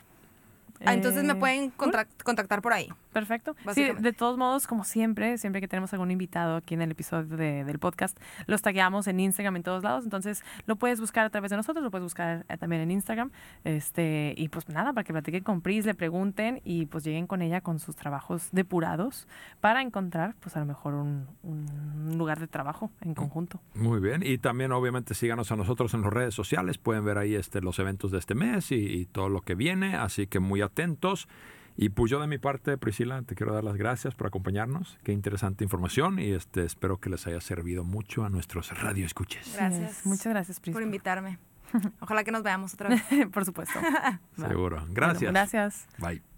[0.85, 1.93] Ah, entonces me Eh, pueden cool.
[2.25, 2.89] contactar por ahí.
[3.17, 3.57] Perfecto.
[3.73, 7.35] Sí, de todos modos, como siempre, siempre que tenemos algún invitado aquí en el episodio
[7.39, 10.05] de- del podcast, los tagueamos en Instagram en todos lados.
[10.05, 13.31] Entonces, lo puedes buscar a través de nosotros, lo puedes buscar eh, también en Instagram.
[13.65, 17.41] Este, y pues nada, para que platiquen con Pris, le pregunten y pues lleguen con
[17.41, 19.27] ella con sus trabajos depurados
[19.63, 23.63] para encontrar, pues a lo mejor un, un lugar de trabajo en conjunto.
[23.75, 24.23] Muy bien.
[24.23, 26.77] Y también, obviamente, síganos a nosotros en las redes sociales.
[26.77, 29.97] Pueden ver ahí este, los eventos de este mes y, y todo lo que viene.
[29.97, 31.29] Así que muy atentos.
[31.77, 34.99] Y pues yo de mi parte, Priscila, te quiero dar las gracias por acompañarnos.
[35.05, 39.55] Qué interesante información y este, espero que les haya servido mucho a nuestros radioescuches.
[39.55, 40.07] Gracias.
[40.07, 40.73] Muchas gracias, Pris.
[40.73, 41.39] Por invitarme.
[42.01, 43.03] Ojalá que nos veamos otra vez.
[43.33, 43.79] Por supuesto.
[44.37, 44.77] Seguro.
[44.77, 45.31] Bueno, Gracias.
[45.33, 45.87] gracias.
[45.99, 46.36] Bye.